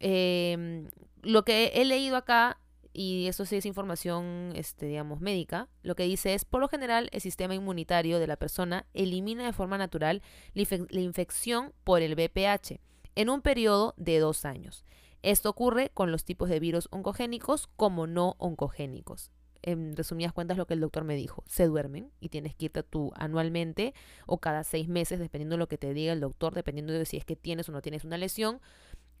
Em, 0.00 0.88
lo 1.22 1.44
que 1.44 1.72
he 1.74 1.84
leído 1.84 2.16
acá 2.16 2.58
y 2.92 3.26
eso 3.26 3.46
sí 3.46 3.56
es 3.56 3.66
información, 3.66 4.52
este, 4.54 4.86
digamos, 4.86 5.20
médica, 5.20 5.68
lo 5.82 5.94
que 5.94 6.02
dice 6.04 6.34
es, 6.34 6.44
por 6.44 6.60
lo 6.60 6.68
general, 6.68 7.08
el 7.12 7.20
sistema 7.20 7.54
inmunitario 7.54 8.18
de 8.18 8.26
la 8.26 8.36
persona 8.36 8.86
elimina 8.92 9.46
de 9.46 9.52
forma 9.52 9.78
natural 9.78 10.22
la, 10.54 11.00
infección 11.00 11.72
por 11.84 12.02
el 12.02 12.14
VPH 12.14 12.80
en 13.14 13.30
un 13.30 13.40
periodo 13.40 13.94
de 13.96 14.18
dos 14.18 14.44
años. 14.44 14.84
Esto 15.22 15.48
ocurre 15.48 15.90
con 15.94 16.12
los 16.12 16.24
tipos 16.24 16.48
de 16.48 16.60
virus 16.60 16.88
oncogénicos 16.90 17.68
como 17.76 18.06
no 18.06 18.34
oncogénicos. 18.38 19.30
En 19.62 19.94
resumidas 19.96 20.32
cuentas, 20.32 20.58
lo 20.58 20.66
que 20.66 20.74
el 20.74 20.80
doctor 20.80 21.04
me 21.04 21.14
dijo, 21.14 21.44
se 21.46 21.66
duermen 21.68 22.10
y 22.18 22.30
tienes 22.30 22.56
que 22.56 22.64
irte 22.64 22.82
tú 22.82 23.12
anualmente 23.14 23.94
o 24.26 24.38
cada 24.38 24.64
seis 24.64 24.88
meses, 24.88 25.20
dependiendo 25.20 25.54
de 25.54 25.60
lo 25.60 25.68
que 25.68 25.78
te 25.78 25.94
diga 25.94 26.12
el 26.12 26.20
doctor, 26.20 26.52
dependiendo 26.52 26.92
de 26.92 27.06
si 27.06 27.16
es 27.16 27.24
que 27.24 27.36
tienes 27.36 27.68
o 27.68 27.72
no 27.72 27.80
tienes 27.80 28.04
una 28.04 28.18
lesión, 28.18 28.60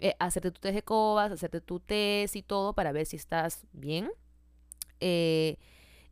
eh, 0.02 0.16
hacerte 0.18 0.50
tu 0.50 0.60
test 0.60 0.74
de 0.74 0.82
cobas, 0.82 1.30
hacerte 1.30 1.60
tu 1.60 1.78
test 1.78 2.34
y 2.34 2.42
todo 2.42 2.72
para 2.72 2.90
ver 2.90 3.06
si 3.06 3.14
estás 3.14 3.68
bien. 3.70 4.10
Eh, 4.98 5.58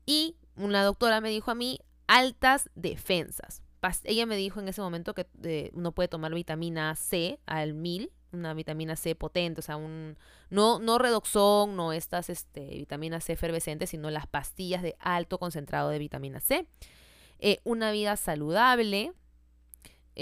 y 0.07 0.37
una 0.55 0.85
doctora 0.85 1.21
me 1.21 1.29
dijo 1.29 1.51
a 1.51 1.57
mí, 1.57 1.81
altas 2.07 2.71
defensas. 2.77 3.65
ella 4.05 4.27
me 4.27 4.37
dijo 4.37 4.61
en 4.61 4.69
ese 4.69 4.81
momento 4.81 5.13
que 5.13 5.27
eh, 5.43 5.73
uno 5.75 5.91
puede 5.91 6.07
tomar 6.07 6.33
vitamina 6.33 6.95
C 6.95 7.41
al 7.47 7.75
mil, 7.75 8.13
una 8.31 8.55
vitamina 8.55 8.95
C 8.95 9.17
potente, 9.17 9.59
o 9.59 9.63
sea, 9.63 9.77
un, 9.77 10.17
no, 10.51 10.79
no 10.79 10.99
redoxón, 10.99 11.75
no 11.75 11.93
estas 11.93 12.31
este, 12.31 12.61
vitaminas 12.69 13.25
C 13.25 13.33
efervescentes, 13.33 13.91
sino 13.91 14.09
las 14.13 14.29
pastillas 14.29 14.83
de 14.83 14.95
alto 15.01 15.41
concentrado 15.41 15.89
de 15.89 15.99
vitamina 15.99 16.39
C. 16.39 16.69
una 17.65 17.91
vida 17.91 18.17
saludable, 18.17 19.15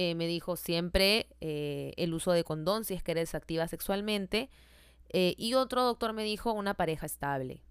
eh, 0.01 0.15
me 0.15 0.29
dijo 0.29 0.55
siempre 0.55 1.27
eh, 1.41 1.93
el 1.97 2.15
uso 2.15 2.31
de 2.31 2.45
condón 2.45 2.85
si 2.85 2.95
es 2.95 3.03
que 3.03 3.11
eres 3.11 3.35
activa 3.35 3.67
sexualmente. 3.67 4.49
Eh, 5.09 5.35
y 5.37 5.55
otro 5.55 5.83
doctor 5.83 6.13
me 6.13 6.23
dijo 6.23 6.53
una 6.53 6.75
pareja 6.75 7.05
estable. 7.05 7.65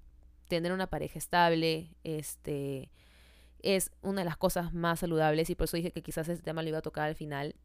Tener 0.50 0.74
una 0.74 0.88
pareja 0.88 1.18
estable 1.18 1.96
este, 2.04 2.92
es 3.60 3.92
una 4.02 4.22
de 4.22 4.26
las 4.26 4.36
cosas 4.36 4.74
más 4.74 5.00
saludables 5.00 5.50
y 5.50 5.56
por 5.56 5.66
eso 5.66 5.78
dije 5.78 5.92
que 5.92 6.04
quizás 6.04 6.28
ese 6.28 6.44
tema 6.44 6.64
lo 6.64 6.68
iba 6.68 6.80
a 6.80 6.82
tocar 6.82 7.08
al 7.08 7.16
final. 7.16 7.56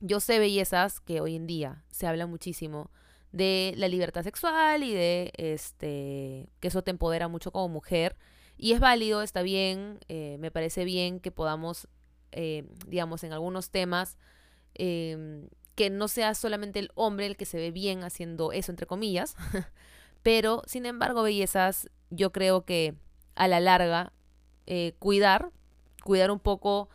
Yo 0.00 0.20
sé 0.20 0.38
bellezas 0.38 1.00
que 1.00 1.20
hoy 1.20 1.36
en 1.36 1.46
día 1.46 1.84
se 1.90 2.06
habla 2.06 2.26
muchísimo 2.26 2.90
de 3.30 3.74
la 3.76 3.88
libertad 3.88 4.22
sexual 4.22 4.84
y 4.84 4.94
de 4.94 5.32
este 5.36 6.48
que 6.60 6.68
eso 6.68 6.80
te 6.80 6.92
empodera 6.92 7.28
mucho 7.28 7.52
como 7.52 7.68
mujer 7.68 8.16
Y 8.56 8.72
es 8.72 8.80
válido, 8.80 9.20
está 9.20 9.42
bien, 9.42 10.00
me 10.08 10.50
parece 10.50 10.86
bien 10.86 11.20
que 11.20 11.30
podamos, 11.30 11.88
eh, 12.32 12.64
digamos, 12.86 13.24
en 13.24 13.32
algunos 13.32 13.70
temas, 13.70 14.18
em, 14.74 15.48
que 15.74 15.90
no 15.90 16.08
sea 16.08 16.34
solamente 16.34 16.78
el 16.78 16.90
hombre 16.94 17.26
el 17.26 17.36
que 17.36 17.46
se 17.46 17.56
ve 17.56 17.70
bien 17.70 18.04
haciendo 18.04 18.52
eso, 18.52 18.72
entre 18.72 18.86
comillas, 18.86 19.36
pero 20.22 20.62
sin 20.66 20.86
embargo, 20.86 21.22
bellezas, 21.22 21.88
yo 22.10 22.32
creo 22.32 22.64
que 22.64 22.94
a 23.34 23.48
la 23.48 23.60
larga, 23.60 24.12
eh, 24.66 24.94
cuidar, 24.98 25.50
cuidar 26.04 26.30
un 26.30 26.40
poco 26.40 26.88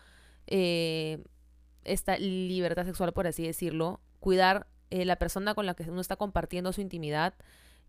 esta 0.50 2.17
libertad 2.17 2.86
sexual, 2.86 3.12
por 3.12 3.28
así 3.28 3.45
decirlo, 3.45 4.00
cuidar 4.21 4.67
la 4.89 5.17
persona 5.17 5.54
con 5.56 5.65
la 5.65 5.73
que 5.73 5.84
uno 5.84 6.00
está 6.00 6.15
compartiendo 6.15 6.71
su 6.71 6.80
intimidad, 6.80 7.34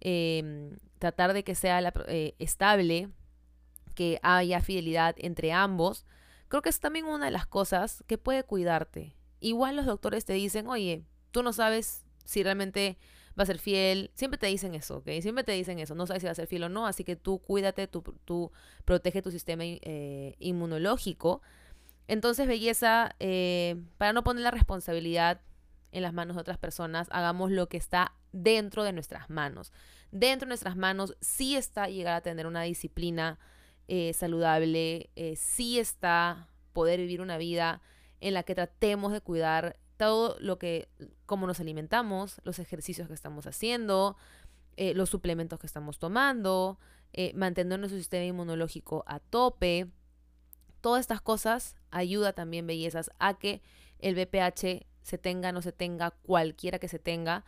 em, 0.01 0.77
tratar 0.99 1.35
de 1.35 1.45
que 1.45 1.55
sea 1.55 1.93
estable, 2.41 3.11
que 3.95 4.19
haya 4.23 4.61
fidelidad 4.61 5.15
entre 5.19 5.53
ambos, 5.53 6.05
creo 6.49 6.63
que 6.63 6.69
es 6.69 6.81
también 6.81 7.07
una 7.07 7.27
de 7.27 7.31
las 7.31 7.47
cosas 7.47 8.05
que 8.07 8.19
puede 8.19 8.45
cuidarte. 8.45 9.17
Igual 9.41 9.77
los 9.77 9.87
doctores 9.87 10.25
te 10.25 10.33
dicen, 10.33 10.67
oye, 10.67 11.05
tú 11.31 11.43
no 11.43 11.53
sabes 11.53 12.05
si 12.25 12.43
realmente 12.43 12.99
va 13.39 13.45
a 13.45 13.47
ser 13.47 13.59
fiel. 13.59 14.11
Siempre 14.15 14.39
te 14.39 14.47
dicen 14.47 14.75
eso, 14.75 14.99
¿ok? 14.99 15.09
Siempre 15.21 15.45
te 15.45 15.53
dicen 15.53 15.79
eso. 15.79 15.95
No 15.95 16.07
sabes 16.07 16.23
si 16.23 16.27
va 16.27 16.33
a 16.33 16.35
ser 16.35 16.47
fiel 16.47 16.65
o 16.65 16.69
no, 16.69 16.87
así 16.87 17.05
que 17.05 17.17
tú 17.17 17.39
cuídate, 17.39 17.87
tú, 17.87 18.03
tú 18.25 18.51
protege 18.85 19.23
tu 19.23 19.31
sistema 19.31 19.63
eh, 19.65 20.35
inmunológico. 20.39 21.43
Entonces, 22.09 22.49
belleza, 22.49 23.15
eh, 23.21 23.77
para 23.99 24.13
no 24.13 24.25
poner 24.25 24.43
la 24.43 24.51
responsabilidad 24.51 25.41
en 25.93 26.03
las 26.03 26.13
manos 26.13 26.37
de 26.37 26.41
otras 26.41 26.59
personas, 26.59 27.09
hagamos 27.11 27.51
lo 27.51 27.69
que 27.69 27.77
está 27.77 28.15
dentro 28.33 28.83
de 28.83 28.93
nuestras 28.93 29.31
manos. 29.31 29.73
Dentro 30.11 30.47
de 30.47 30.51
nuestras 30.51 30.77
manos 30.77 31.17
sí 31.21 31.57
está 31.57 31.89
llegar 31.89 32.15
a 32.15 32.21
tener 32.23 32.47
una 32.47 32.63
disciplina 32.63 33.39
eh, 33.91 34.13
saludable, 34.13 35.09
eh, 35.17 35.35
sí 35.37 35.79
está 35.79 36.47
poder 36.75 37.01
vivir 37.01 37.23
una 37.23 37.39
vida 37.39 37.81
en 38.21 38.35
la 38.35 38.43
que 38.43 38.55
tratemos 38.55 39.13
de 39.13 39.23
cuidar 39.23 39.79
todo 39.97 40.37
lo 40.41 40.59
que, 40.59 40.91
cómo 41.25 41.47
nos 41.47 41.59
alimentamos, 41.59 42.39
los 42.45 42.59
ejercicios 42.59 43.09
que 43.09 43.15
estamos 43.15 43.47
haciendo, 43.47 44.19
eh, 44.77 44.93
los 44.93 45.09
suplementos 45.09 45.59
que 45.59 45.67
estamos 45.67 45.99
tomando, 45.99 46.79
manteniendo 47.35 47.79
nuestro 47.79 47.99
sistema 47.99 48.27
inmunológico 48.27 49.05
a 49.07 49.19
tope. 49.19 49.91
Todas 50.83 51.01
estas 51.01 51.23
cosas 51.23 51.75
ayuda 51.91 52.35
también, 52.35 52.67
bellezas, 52.67 53.11
a 53.19 53.39
que 53.39 53.63
el 53.99 54.15
BPH 54.15 54.87
se 55.01 55.19
tenga, 55.19 55.51
no 55.51 55.63
se 55.63 55.73
tenga, 55.73 56.11
cualquiera 56.11 56.79
que 56.79 56.89
se 56.89 56.99
tenga, 56.99 57.47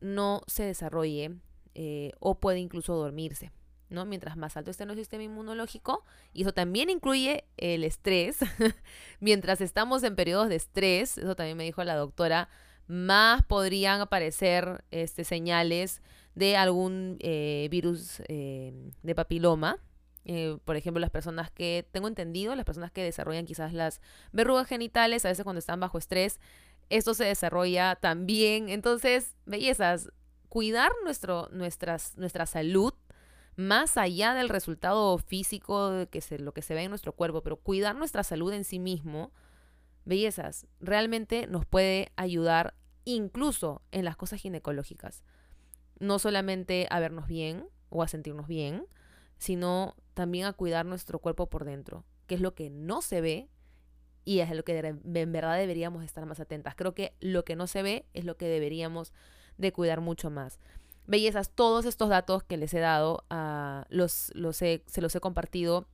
no 0.00 0.42
se 0.48 0.64
desarrolle 0.64 1.36
o 2.18 2.40
puede 2.40 2.58
incluso 2.58 2.96
dormirse. 2.96 3.52
¿No? 3.90 4.06
Mientras 4.06 4.36
más 4.36 4.56
alto 4.56 4.70
esté 4.70 4.86
nuestro 4.86 5.02
sistema 5.02 5.24
inmunológico, 5.24 6.04
y 6.32 6.42
eso 6.42 6.52
también 6.52 6.88
incluye 6.88 7.44
el 7.56 7.84
estrés, 7.84 8.38
mientras 9.20 9.60
estamos 9.60 10.02
en 10.04 10.16
periodos 10.16 10.48
de 10.48 10.56
estrés, 10.56 11.18
eso 11.18 11.36
también 11.36 11.56
me 11.56 11.64
dijo 11.64 11.84
la 11.84 11.96
doctora, 11.96 12.48
más 12.86 13.44
podrían 13.44 14.00
aparecer 14.00 14.84
este, 14.90 15.24
señales 15.24 16.02
de 16.34 16.56
algún 16.56 17.16
eh, 17.20 17.68
virus 17.70 18.22
eh, 18.28 18.72
de 19.02 19.14
papiloma. 19.14 19.78
Eh, 20.24 20.58
por 20.64 20.76
ejemplo, 20.76 21.00
las 21.00 21.10
personas 21.10 21.50
que, 21.50 21.86
tengo 21.92 22.08
entendido, 22.08 22.54
las 22.54 22.64
personas 22.64 22.90
que 22.92 23.02
desarrollan 23.02 23.46
quizás 23.46 23.72
las 23.72 24.00
verrugas 24.32 24.66
genitales, 24.68 25.24
a 25.24 25.28
veces 25.28 25.44
cuando 25.44 25.58
están 25.58 25.80
bajo 25.80 25.98
estrés, 25.98 26.40
esto 26.88 27.14
se 27.14 27.24
desarrolla 27.24 27.96
también. 27.96 28.68
Entonces, 28.68 29.36
bellezas, 29.46 30.10
cuidar 30.48 30.90
nuestro, 31.04 31.48
nuestras, 31.52 32.16
nuestra 32.16 32.46
salud 32.46 32.92
más 33.60 33.98
allá 33.98 34.32
del 34.34 34.48
resultado 34.48 35.18
físico, 35.18 36.06
que 36.10 36.20
se, 36.20 36.38
lo 36.38 36.52
que 36.52 36.62
se 36.62 36.74
ve 36.74 36.82
en 36.82 36.90
nuestro 36.90 37.12
cuerpo, 37.12 37.42
pero 37.42 37.56
cuidar 37.56 37.94
nuestra 37.94 38.24
salud 38.24 38.52
en 38.52 38.64
sí 38.64 38.78
mismo, 38.78 39.32
bellezas, 40.04 40.66
realmente 40.80 41.46
nos 41.46 41.66
puede 41.66 42.10
ayudar 42.16 42.74
incluso 43.04 43.82
en 43.92 44.06
las 44.06 44.16
cosas 44.16 44.40
ginecológicas. 44.40 45.22
No 45.98 46.18
solamente 46.18 46.86
a 46.90 47.00
vernos 47.00 47.26
bien 47.26 47.66
o 47.90 48.02
a 48.02 48.08
sentirnos 48.08 48.48
bien, 48.48 48.86
sino 49.36 49.94
también 50.14 50.46
a 50.46 50.54
cuidar 50.54 50.86
nuestro 50.86 51.18
cuerpo 51.18 51.50
por 51.50 51.64
dentro, 51.66 52.04
que 52.26 52.36
es 52.36 52.40
lo 52.40 52.54
que 52.54 52.70
no 52.70 53.02
se 53.02 53.20
ve 53.20 53.50
y 54.24 54.40
es 54.40 54.50
lo 54.50 54.64
que 54.64 54.78
en 54.78 55.32
verdad 55.32 55.58
deberíamos 55.58 56.02
estar 56.04 56.24
más 56.24 56.40
atentas. 56.40 56.74
Creo 56.76 56.94
que 56.94 57.14
lo 57.20 57.44
que 57.44 57.56
no 57.56 57.66
se 57.66 57.82
ve 57.82 58.06
es 58.14 58.24
lo 58.24 58.38
que 58.38 58.46
deberíamos 58.46 59.12
de 59.58 59.72
cuidar 59.72 60.00
mucho 60.00 60.30
más 60.30 60.58
bellezas, 61.10 61.50
todos 61.50 61.84
estos 61.84 62.08
datos 62.08 62.42
que 62.44 62.56
les 62.56 62.72
he 62.72 62.78
dado, 62.78 63.24
uh, 63.30 63.84
los, 63.88 64.30
los 64.34 64.56
se 64.56 64.82
los 64.96 65.14
he 65.14 65.20
compartido 65.20 65.86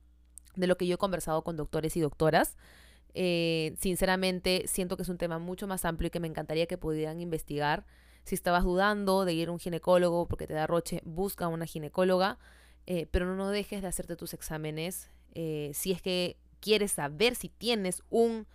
de 0.55 0.67
lo 0.67 0.77
que 0.77 0.87
yo 0.87 0.95
he 0.95 0.97
conversado 0.97 1.43
con 1.43 1.57
doctores 1.57 1.97
y 1.97 2.01
doctoras. 2.01 2.57
Eh, 3.13 3.75
sinceramente, 3.79 4.63
siento 4.67 4.95
que 4.95 5.03
es 5.03 5.09
un 5.09 5.17
tema 5.17 5.39
mucho 5.39 5.67
más 5.67 5.85
amplio 5.85 6.07
y 6.07 6.09
que 6.11 6.19
me 6.19 6.27
encantaría 6.27 6.67
que 6.67 6.77
pudieran 6.77 7.19
investigar. 7.19 7.85
Si 8.23 8.35
estabas 8.35 8.63
dudando 8.63 9.25
de 9.25 9.33
ir 9.33 9.47
a 9.47 9.51
un 9.51 9.59
ginecólogo 9.59 10.27
porque 10.27 10.45
te 10.45 10.53
da 10.53 10.67
roche, 10.67 11.01
busca 11.03 11.45
a 11.45 11.47
una 11.47 11.65
ginecóloga, 11.65 12.37
eh, 12.85 13.07
pero 13.09 13.35
no 13.35 13.49
dejes 13.49 13.81
de 13.81 13.87
hacerte 13.87 14.15
tus 14.15 14.33
exámenes. 14.33 15.09
Eh, 15.33 15.71
si 15.73 15.91
es 15.91 16.01
que 16.01 16.37
quieres 16.59 16.91
saber 16.91 17.35
si 17.35 17.49
tienes 17.49 18.03
un 18.09 18.47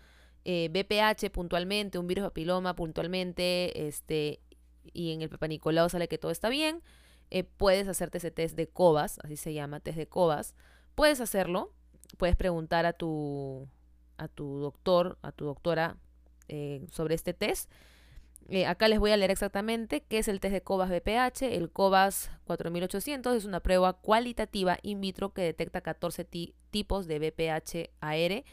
BPH 0.44 1.30
puntualmente, 1.30 1.98
un 1.98 2.08
virus 2.08 2.24
papiloma 2.24 2.74
puntualmente, 2.74 3.86
este, 3.86 4.40
y 4.92 5.12
en 5.12 5.22
el 5.22 5.28
Papa 5.28 5.48
Nicolau 5.48 5.88
sale 5.88 6.08
que 6.08 6.18
todo 6.18 6.30
está 6.30 6.48
bien, 6.48 6.82
eh, 7.34 7.44
puedes 7.44 7.88
hacerte 7.88 8.18
ese 8.18 8.30
test 8.30 8.56
de 8.56 8.68
COVAS, 8.68 9.18
así 9.24 9.36
se 9.36 9.54
llama, 9.54 9.80
test 9.80 9.96
de 9.96 10.06
COVAS. 10.06 10.54
Puedes 10.94 11.18
hacerlo, 11.22 11.72
puedes 12.18 12.36
preguntar 12.36 12.84
a 12.84 12.92
tu, 12.92 13.68
a 14.18 14.28
tu 14.28 14.58
doctor, 14.58 15.18
a 15.22 15.32
tu 15.32 15.46
doctora 15.46 15.96
eh, 16.48 16.86
sobre 16.90 17.14
este 17.14 17.32
test. 17.32 17.72
Eh, 18.50 18.66
acá 18.66 18.86
les 18.88 18.98
voy 18.98 19.12
a 19.12 19.16
leer 19.16 19.30
exactamente 19.30 20.02
qué 20.02 20.18
es 20.18 20.28
el 20.28 20.40
test 20.40 20.52
de 20.52 20.60
COVAS 20.60 20.90
BPH. 20.90 21.42
El 21.42 21.70
COVAS 21.70 22.30
4800 22.44 23.34
es 23.34 23.44
una 23.46 23.60
prueba 23.60 23.94
cualitativa 23.94 24.76
in 24.82 25.00
vitro 25.00 25.32
que 25.32 25.40
detecta 25.40 25.80
14 25.80 26.26
tipos 26.70 27.06
de 27.06 27.18
BPH 27.18 27.90
AR 28.00 28.44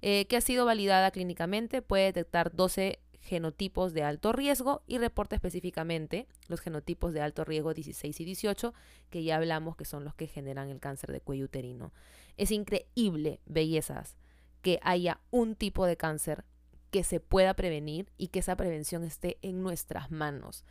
que 0.00 0.36
ha 0.36 0.40
sido 0.40 0.66
validada 0.66 1.12
clínicamente. 1.12 1.82
Puede 1.82 2.06
detectar 2.06 2.52
12 2.52 2.98
genotipos 3.24 3.94
de 3.94 4.02
alto 4.02 4.32
riesgo 4.32 4.82
y 4.86 4.98
reporta 4.98 5.34
específicamente 5.34 6.28
los 6.46 6.60
genotipos 6.60 7.14
de 7.14 7.22
alto 7.22 7.44
riesgo 7.44 7.72
16 7.72 8.20
y 8.20 8.24
18, 8.24 8.74
que 9.10 9.24
ya 9.24 9.36
hablamos 9.36 9.76
que 9.76 9.86
son 9.86 10.04
los 10.04 10.14
que 10.14 10.26
generan 10.26 10.68
el 10.68 10.78
cáncer 10.78 11.10
de 11.10 11.20
cuello 11.20 11.46
uterino. 11.46 11.92
Es 12.36 12.50
increíble, 12.50 13.40
bellezas, 13.46 14.16
que 14.60 14.78
haya 14.82 15.20
un 15.30 15.56
tipo 15.56 15.86
de 15.86 15.96
cáncer 15.96 16.44
que 16.90 17.02
se 17.02 17.18
pueda 17.18 17.54
prevenir 17.54 18.12
y 18.18 18.28
que 18.28 18.40
esa 18.40 18.56
prevención 18.56 19.04
esté 19.04 19.38
en 19.40 19.62
nuestras 19.62 20.10
manos. 20.10 20.64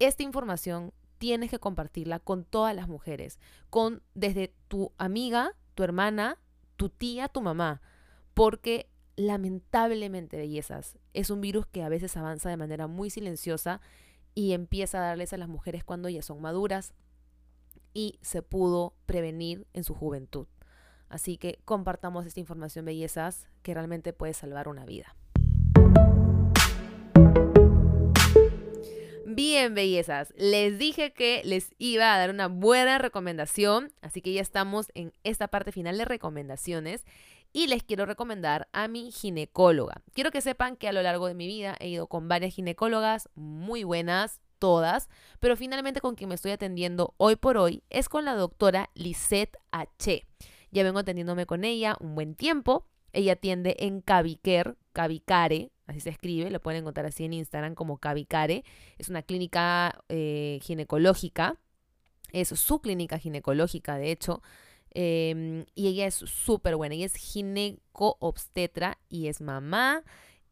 Esta 0.00 0.24
información 0.24 0.92
tienes 1.18 1.50
que 1.50 1.60
compartirla 1.60 2.18
con 2.18 2.44
todas 2.44 2.74
las 2.74 2.88
mujeres, 2.88 3.38
con 3.70 4.02
desde 4.14 4.52
tu 4.66 4.92
amiga, 4.98 5.54
tu 5.76 5.84
hermana, 5.84 6.38
tu 6.76 6.88
tía, 6.88 7.28
tu 7.28 7.42
mamá, 7.42 7.80
porque 8.34 8.88
lamentablemente, 9.16 10.36
bellezas, 10.36 10.98
es 11.12 11.30
un 11.30 11.40
virus 11.40 11.66
que 11.66 11.82
a 11.82 11.88
veces 11.88 12.16
avanza 12.16 12.48
de 12.48 12.56
manera 12.56 12.86
muy 12.86 13.10
silenciosa 13.10 13.80
y 14.34 14.52
empieza 14.52 14.98
a 14.98 15.08
darles 15.08 15.32
a 15.32 15.36
las 15.36 15.48
mujeres 15.48 15.84
cuando 15.84 16.08
ya 16.08 16.22
son 16.22 16.40
maduras 16.40 16.94
y 17.94 18.18
se 18.22 18.42
pudo 18.42 18.94
prevenir 19.06 19.66
en 19.74 19.84
su 19.84 19.94
juventud. 19.94 20.46
Así 21.08 21.36
que 21.36 21.60
compartamos 21.66 22.24
esta 22.24 22.40
información, 22.40 22.86
bellezas, 22.86 23.48
que 23.62 23.74
realmente 23.74 24.14
puede 24.14 24.32
salvar 24.32 24.68
una 24.68 24.86
vida. 24.86 25.14
Bien, 29.26 29.74
bellezas, 29.74 30.32
les 30.36 30.78
dije 30.78 31.12
que 31.12 31.42
les 31.44 31.70
iba 31.78 32.14
a 32.14 32.18
dar 32.18 32.30
una 32.30 32.48
buena 32.48 32.98
recomendación, 32.98 33.92
así 34.02 34.20
que 34.20 34.32
ya 34.32 34.42
estamos 34.42 34.90
en 34.94 35.12
esta 35.22 35.48
parte 35.48 35.72
final 35.72 35.96
de 35.96 36.04
recomendaciones 36.04 37.04
y 37.52 37.66
les 37.66 37.82
quiero 37.82 38.06
recomendar 38.06 38.68
a 38.72 38.88
mi 38.88 39.10
ginecóloga. 39.10 40.02
Quiero 40.14 40.30
que 40.30 40.40
sepan 40.40 40.76
que 40.76 40.88
a 40.88 40.92
lo 40.92 41.02
largo 41.02 41.26
de 41.26 41.34
mi 41.34 41.46
vida 41.46 41.76
he 41.80 41.88
ido 41.88 42.06
con 42.06 42.28
varias 42.28 42.54
ginecólogas 42.54 43.28
muy 43.34 43.84
buenas, 43.84 44.40
todas, 44.58 45.08
pero 45.40 45.56
finalmente 45.56 46.00
con 46.00 46.14
quien 46.14 46.28
me 46.28 46.36
estoy 46.36 46.52
atendiendo 46.52 47.14
hoy 47.16 47.36
por 47.36 47.56
hoy 47.56 47.82
es 47.90 48.08
con 48.08 48.24
la 48.24 48.34
doctora 48.34 48.90
Lisette 48.94 49.56
H. 49.72 50.26
Ya 50.70 50.84
vengo 50.84 51.00
atendiéndome 51.00 51.46
con 51.46 51.64
ella 51.64 51.96
un 52.00 52.14
buen 52.14 52.34
tiempo. 52.34 52.86
Ella 53.12 53.32
atiende 53.32 53.76
en 53.80 54.00
Cavicare, 54.00 54.76
Cavicare, 54.92 55.70
así 55.86 56.00
se 56.00 56.10
escribe, 56.10 56.48
lo 56.50 56.60
pueden 56.60 56.80
encontrar 56.80 57.04
así 57.06 57.24
en 57.24 57.34
Instagram 57.34 57.74
como 57.74 57.98
Cavicare. 57.98 58.64
Es 58.96 59.10
una 59.10 59.22
clínica 59.22 60.02
eh, 60.08 60.60
ginecológica, 60.62 61.58
es 62.32 62.48
su 62.48 62.80
clínica 62.80 63.18
ginecológica, 63.18 63.98
de 63.98 64.12
hecho. 64.12 64.42
Em, 64.94 65.64
y 65.74 65.88
ella 65.88 66.06
es 66.06 66.14
súper 66.14 66.76
buena. 66.76 66.94
Ella 66.94 67.06
es 67.06 67.14
gineco-obstetra 67.14 68.98
y 69.08 69.28
es 69.28 69.40
mamá. 69.40 70.02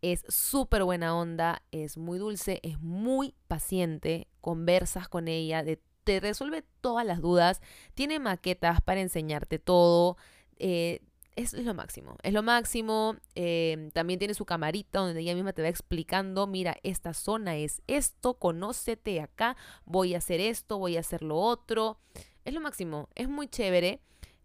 Es 0.03 0.25
súper 0.29 0.85
buena 0.85 1.15
onda, 1.15 1.63
es 1.73 1.99
muy 1.99 2.19
dulce, 2.19 2.61
es 2.63 2.81
muy 2.81 3.35
paciente. 3.49 4.29
Conversas 4.41 5.09
con 5.09 5.29
ella 5.29 5.63
de 5.63 5.83
te 6.05 6.21
resuelve 6.21 6.65
todas 6.81 7.05
las 7.07 7.21
dudas, 7.21 7.61
tiene 7.95 8.19
maquetas 8.19 8.81
para 8.81 9.01
enseñarte 9.01 9.59
todo. 9.59 10.17
Eh, 10.57 11.01
es, 11.37 11.53
lo 11.53 11.75
máximo, 11.75 12.17
es 12.23 12.33
lo 12.33 12.43
máximo. 12.43 13.17
Eh, 13.35 13.91
también 13.93 14.19
tiene 14.19 14.35
su 14.35 14.45
camarita 14.45 15.01
donde 15.01 15.21
ella 15.21 15.35
misma 15.35 15.53
te 15.53 15.63
va 15.63 15.69
explicando, 15.69 16.47
mira, 16.47 16.77
esta 16.83 17.15
zona 17.15 17.57
es 17.57 17.83
esto, 17.87 18.35
conócete 18.35 19.21
acá, 19.21 19.57
voy 19.85 20.15
a 20.15 20.19
hacer 20.19 20.41
esto, 20.41 20.79
voy 20.79 20.97
a 20.97 21.01
hacer 21.01 21.23
lo 21.23 21.37
otro. 21.37 21.99
Es 22.45 22.55
lo 22.55 22.61
máximo, 22.61 23.09
es 23.15 23.29
muy 23.29 23.49
chévere. 23.49 24.01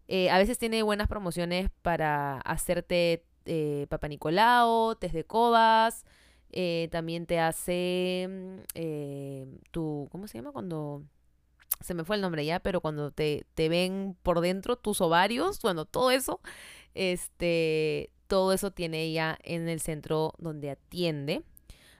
Eh, 0.08 0.30
a 0.30 0.38
veces 0.38 0.58
tiene 0.58 0.82
buenas 0.82 1.08
promociones 1.08 1.70
para 1.82 2.38
hacerte 2.40 3.24
eh, 3.44 3.86
Papa 3.88 4.08
Nicolao, 4.08 4.96
test 4.96 5.14
de 5.14 5.24
cobas. 5.24 6.04
también 6.90 7.26
te 7.26 7.40
hace 7.40 8.28
mm, 8.28 9.70
tu, 9.70 10.08
¿cómo 10.10 10.26
se 10.28 10.38
llama? 10.38 10.52
Cuando 10.52 11.02
se 11.80 11.94
me 11.94 12.04
fue 12.04 12.16
el 12.16 12.22
nombre 12.22 12.44
ya, 12.44 12.60
pero 12.60 12.80
cuando 12.80 13.10
te, 13.10 13.44
te 13.54 13.68
ven 13.68 14.16
por 14.22 14.40
dentro 14.40 14.76
tus 14.76 15.00
ovarios, 15.00 15.60
bueno, 15.60 15.84
todo 15.84 16.10
eso 16.10 16.40
este, 16.96 18.10
todo 18.26 18.52
eso 18.52 18.72
tiene 18.72 19.04
ella 19.04 19.38
en 19.44 19.68
el 19.68 19.80
centro 19.80 20.32
donde 20.38 20.70
atiende. 20.70 21.44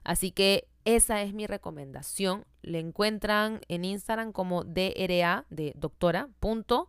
Así 0.02 0.32
que 0.32 0.68
esa 0.84 1.22
es 1.22 1.34
mi 1.34 1.46
recomendación. 1.46 2.46
Le 2.62 2.80
encuentran 2.80 3.60
en 3.68 3.84
Instagram 3.84 4.32
como 4.32 4.64
DRA 4.64 5.44
de 5.50 5.72
doctora 5.76 6.30
punto 6.40 6.88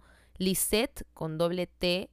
con 1.14 1.38
doble 1.38 1.68
T 1.68 2.10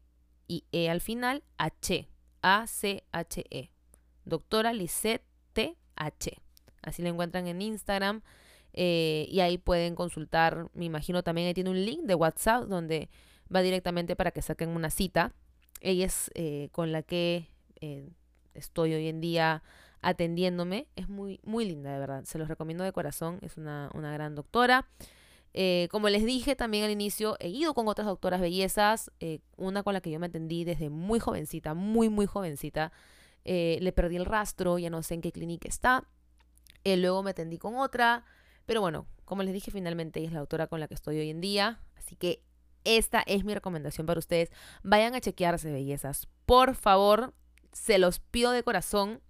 y 0.47 0.65
E 0.73 0.91
al 0.91 1.01
final 1.01 1.43
H 1.59 2.09
A 2.43 2.67
C 2.67 3.05
H 3.13 3.45
E. 3.51 3.71
Doctora 4.25 4.73
Lisette 4.73 5.25
T 5.53 5.77
H. 5.97 6.43
Así 6.83 7.03
la 7.03 7.09
encuentran 7.09 7.47
en 7.47 7.63
Instagram. 7.63 8.23
Eh, 8.73 9.27
y 9.31 9.41
ahí 9.41 9.57
pueden 9.57 9.95
consultar, 9.95 10.69
me 10.75 10.85
imagino 10.85 11.23
también 11.23 11.47
ahí 11.47 11.55
tiene 11.55 11.71
un 11.71 11.85
link 11.85 12.03
de 12.03 12.17
WhatsApp 12.17 12.65
donde 12.65 13.09
va 13.55 13.63
directamente 13.63 14.17
para 14.17 14.33
que 14.33 14.43
saquen 14.43 14.71
una 14.71 14.91
cita 14.91 15.33
ella 15.85 16.07
es 16.07 16.31
eh, 16.35 16.71
con 16.73 16.93
la 16.93 17.03
que 17.03 17.47
eh, 17.81 18.09
estoy 18.55 18.95
hoy 18.95 19.07
en 19.07 19.21
día 19.21 19.63
atendiéndome. 20.01 20.89
Es 20.97 21.09
muy, 21.09 21.41
muy 21.45 21.67
linda, 21.67 21.93
de 21.93 21.99
verdad. 21.99 22.25
Se 22.25 22.39
los 22.39 22.49
recomiendo 22.49 22.85
de 22.85 22.93
corazón. 22.93 23.39
Es 23.43 23.59
una, 23.59 23.91
gran 23.93 24.35
doctora. 24.35 24.89
Eh, 25.55 25.89
como 25.91 26.09
les 26.09 26.25
dije 26.25 26.57
también 26.57 26.85
al 26.85 26.91
inicio, 26.91 27.37
he 27.41 27.49
ido 27.49 27.75
con 27.75 27.89
otras 27.89 28.07
doctoras 28.07 28.41
bellezas. 28.41 29.11
una 29.57 29.83
con 29.83 29.95
la 29.95 30.01
que 30.01 30.11
yo 30.11 30.19
me 30.21 30.27
atendí 30.27 30.65
desde 30.65 30.91
muy 30.91 31.21
jovencita, 31.21 31.75
muy, 31.75 32.09
muy 32.09 32.27
jovencita. 32.27 32.93
le 33.45 33.93
perdí 33.93 34.17
el 34.17 34.27
rastro, 34.27 34.79
ya 34.79 34.91
no 34.91 35.03
sé 35.03 35.15
en 35.15 35.21
qué 35.23 35.33
clínica 35.33 35.69
está. 35.69 36.05
luego 36.85 37.23
me 37.23 37.31
atendí 37.31 37.59
con 37.59 37.77
otra. 37.77 38.25
Pero 38.67 38.81
bueno, 38.81 39.07
como 39.25 39.43
les 39.43 39.53
dije, 39.53 39.71
finalmente 39.71 40.21
ella 40.21 40.29
es 40.29 40.35
la 40.35 40.41
doctora 40.41 40.67
con 40.67 40.81
la 40.81 40.89
que 40.89 40.95
estoy 40.95 41.19
hoy 41.19 41.31
en 41.31 41.41
día. 41.41 41.81
Así 41.97 42.17
que 42.17 42.43
esta 42.85 43.23
es 43.27 43.45
mi 43.45 43.55
recomendación 43.55 44.07
para 44.07 44.19
ustedes. 44.19 44.51
Vayan 44.83 45.15
a 45.15 45.21
chequearse, 45.21 45.73
bellezas. 45.73 46.29
Por 46.47 46.75
favor, 46.75 47.35
se 47.73 47.99
los 47.99 48.21
pido 48.21 48.53
de 48.53 48.63
corazón. 48.63 49.21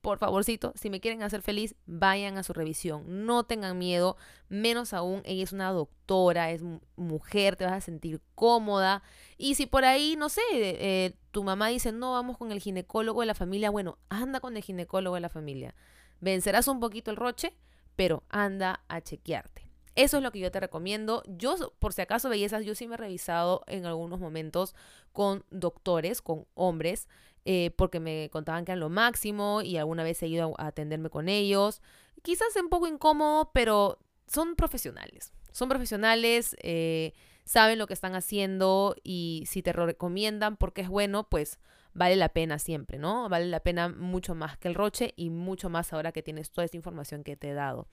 Por 0.00 0.18
favorcito, 0.18 0.72
si 0.76 0.88
me 0.88 1.00
quieren 1.00 1.22
hacer 1.22 1.42
feliz, 1.42 1.74
vayan 1.84 2.38
a 2.38 2.42
su 2.42 2.54
revisión. 2.54 3.26
No 3.26 3.44
tengan 3.44 3.76
miedo, 3.76 4.16
menos 4.48 4.94
aún, 4.94 5.20
ella 5.24 5.42
es 5.42 5.52
una 5.52 5.70
doctora, 5.72 6.50
es 6.52 6.62
mujer, 6.96 7.56
te 7.56 7.64
vas 7.64 7.74
a 7.74 7.80
sentir 7.82 8.22
cómoda. 8.34 9.02
Y 9.36 9.56
si 9.56 9.66
por 9.66 9.84
ahí, 9.84 10.16
no 10.16 10.30
sé, 10.30 10.40
eh, 10.52 11.16
tu 11.32 11.44
mamá 11.44 11.68
dice, 11.68 11.92
no, 11.92 12.12
vamos 12.12 12.38
con 12.38 12.50
el 12.50 12.60
ginecólogo 12.60 13.20
de 13.20 13.26
la 13.26 13.34
familia, 13.34 13.68
bueno, 13.68 13.98
anda 14.08 14.40
con 14.40 14.56
el 14.56 14.62
ginecólogo 14.62 15.16
de 15.16 15.20
la 15.20 15.28
familia. 15.28 15.74
Vencerás 16.20 16.66
un 16.68 16.80
poquito 16.80 17.10
el 17.10 17.18
roche, 17.18 17.54
pero 17.94 18.22
anda 18.30 18.82
a 18.88 19.02
chequearte. 19.02 19.70
Eso 19.96 20.16
es 20.16 20.22
lo 20.22 20.30
que 20.32 20.38
yo 20.38 20.50
te 20.50 20.60
recomiendo. 20.60 21.22
Yo, 21.26 21.56
por 21.78 21.92
si 21.92 22.00
acaso, 22.00 22.28
bellezas, 22.28 22.64
yo 22.64 22.74
sí 22.74 22.86
me 22.86 22.94
he 22.94 22.98
revisado 22.98 23.64
en 23.66 23.84
algunos 23.84 24.20
momentos 24.20 24.74
con 25.12 25.44
doctores, 25.50 26.22
con 26.22 26.46
hombres, 26.54 27.08
eh, 27.44 27.70
porque 27.76 28.00
me 28.00 28.28
contaban 28.30 28.64
que 28.64 28.72
eran 28.72 28.80
lo 28.80 28.88
máximo 28.88 29.62
y 29.62 29.76
alguna 29.76 30.02
vez 30.02 30.22
he 30.22 30.28
ido 30.28 30.54
a 30.58 30.68
atenderme 30.68 31.10
con 31.10 31.28
ellos. 31.28 31.80
Quizás 32.22 32.54
un 32.56 32.68
poco 32.68 32.86
incómodo, 32.86 33.50
pero 33.52 33.98
son 34.26 34.56
profesionales. 34.56 35.32
Son 35.52 35.68
profesionales, 35.68 36.56
eh, 36.62 37.12
saben 37.44 37.78
lo 37.78 37.86
que 37.86 37.94
están 37.94 38.14
haciendo 38.14 38.94
y 39.02 39.44
si 39.46 39.62
te 39.62 39.72
recomiendan 39.72 40.56
porque 40.56 40.82
es 40.82 40.88
bueno, 40.88 41.28
pues 41.28 41.58
vale 41.92 42.16
la 42.16 42.28
pena 42.28 42.58
siempre, 42.58 42.98
¿no? 42.98 43.28
Vale 43.28 43.46
la 43.46 43.60
pena 43.60 43.88
mucho 43.88 44.34
más 44.34 44.56
que 44.58 44.68
el 44.68 44.74
roche 44.74 45.12
y 45.16 45.30
mucho 45.30 45.68
más 45.68 45.92
ahora 45.92 46.12
que 46.12 46.22
tienes 46.22 46.50
toda 46.50 46.64
esta 46.64 46.76
información 46.76 47.24
que 47.24 47.36
te 47.36 47.50
he 47.50 47.54
dado. 47.54 47.88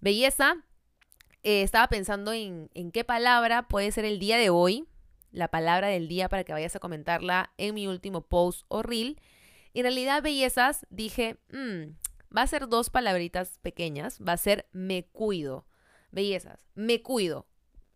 Belleza, 0.00 0.56
eh, 1.42 1.62
estaba 1.62 1.88
pensando 1.88 2.32
en, 2.32 2.68
qué 2.92 3.04
palabra 3.04 3.68
puede 3.68 3.92
ser 3.92 4.04
el 4.04 4.18
día 4.18 4.36
de 4.36 4.50
hoy, 4.50 4.86
la 5.30 5.48
palabra 5.48 5.88
del 5.88 6.08
día 6.08 6.28
para 6.28 6.44
que 6.44 6.52
vayas 6.52 6.76
a 6.76 6.80
comentarla 6.80 7.52
en 7.58 7.74
mi 7.74 7.86
último 7.86 8.22
post 8.22 8.64
o 8.68 8.82
reel. 8.82 9.20
En 9.74 9.82
realidad, 9.82 10.22
bellezas, 10.22 10.86
dije, 10.90 11.36
mm, 11.52 11.94
va 12.36 12.42
a 12.42 12.46
ser 12.46 12.68
dos 12.68 12.90
palabritas 12.90 13.58
pequeñas, 13.62 14.18
va 14.26 14.32
a 14.32 14.38
ser 14.38 14.68
me 14.72 15.04
cuido. 15.04 15.66
Bellezas, 16.10 16.66
me 16.74 17.02
cuido. 17.02 17.46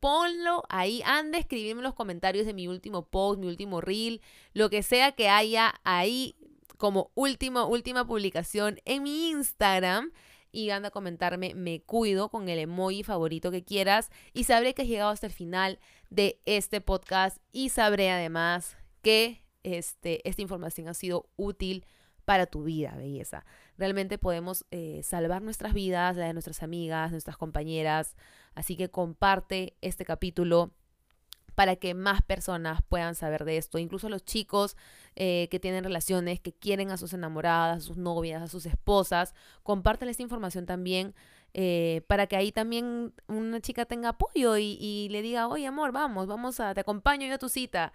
Ponlo 0.01 0.65
ahí, 0.69 1.01
anda 1.05 1.39
escribirme 1.39 1.81
en 1.81 1.85
los 1.85 1.95
comentarios 1.95 2.45
de 2.45 2.55
mi 2.55 2.67
último 2.67 3.07
post, 3.07 3.39
mi 3.39 3.47
último 3.47 3.81
reel, 3.81 4.21
lo 4.53 4.69
que 4.69 4.83
sea 4.83 5.13
que 5.13 5.29
haya 5.29 5.75
ahí 5.85 6.37
como 6.77 7.13
última, 7.15 7.65
última 7.65 8.05
publicación 8.05 8.81
en 8.85 9.05
mi 9.05 9.31
Instagram 9.31 10.11
y 10.51 10.71
anda 10.71 10.89
a 10.89 10.91
comentarme 10.91 11.55
me 11.55 11.81
cuido 11.83 12.29
con 12.29 12.49
el 12.49 12.59
emoji 12.59 13.05
favorito 13.05 13.51
que 13.51 13.65
quieras 13.65 14.11
y 14.33 14.45
sabré 14.45 14.75
que 14.75 14.83
has 14.83 14.89
llegado 14.89 15.11
hasta 15.11 15.27
el 15.27 15.33
final 15.33 15.79
de 16.13 16.43
este 16.45 16.83
podcast 16.83 17.39
y 17.53 17.71
sabré 17.71 18.11
además 18.11 18.77
que 19.01 19.43
este, 19.63 20.27
esta 20.29 20.43
información 20.43 20.89
ha 20.89 20.95
sido 20.95 21.31
útil 21.37 21.87
para 22.27 22.47
tu 22.47 22.65
vida, 22.65 22.95
belleza. 22.97 23.45
Realmente 23.79 24.19
podemos 24.19 24.67
eh, 24.71 25.01
salvar 25.03 25.43
nuestras 25.43 25.73
vidas, 25.73 26.17
la 26.17 26.27
de 26.27 26.35
nuestras 26.35 26.63
amigas, 26.63 27.11
nuestras 27.11 27.37
compañeras. 27.37 28.15
Así 28.55 28.77
que 28.77 28.91
comparte 28.91 29.77
este 29.81 30.05
capítulo 30.05 30.73
para 31.55 31.77
que 31.77 31.95
más 31.95 32.23
personas 32.23 32.81
puedan 32.89 33.15
saber 33.15 33.45
de 33.45 33.57
esto. 33.57 33.79
Incluso 33.79 34.09
los 34.09 34.25
chicos 34.25 34.77
eh, 35.17 35.49
que 35.51 35.61
tienen 35.61 35.83
relaciones, 35.83 36.41
que 36.41 36.53
quieren 36.53 36.91
a 36.91 36.99
sus 36.99 37.13
enamoradas, 37.15 37.79
a 37.79 37.87
sus 37.87 37.97
novias, 37.97 38.43
a 38.43 38.49
sus 38.49 38.67
esposas, 38.67 39.35
comparten 39.63 40.09
esta 40.09 40.23
información 40.23 40.67
también 40.67 41.15
eh, 41.55 42.03
para 42.07 42.27
que 42.27 42.37
ahí 42.37 42.53
también 42.53 43.15
una 43.29 43.61
chica 43.61 43.85
tenga 43.85 44.11
apoyo 44.11 44.57
y, 44.59 45.09
le 45.11 45.23
diga, 45.23 45.49
oye 45.49 45.67
amor, 45.67 45.93
vamos, 45.93 46.27
vamos 46.27 46.61
a, 46.61 46.75
te 46.75 46.81
acompaño 46.81 47.27
yo 47.27 47.35
a 47.35 47.39
tu 47.39 47.49
cita. 47.49 47.93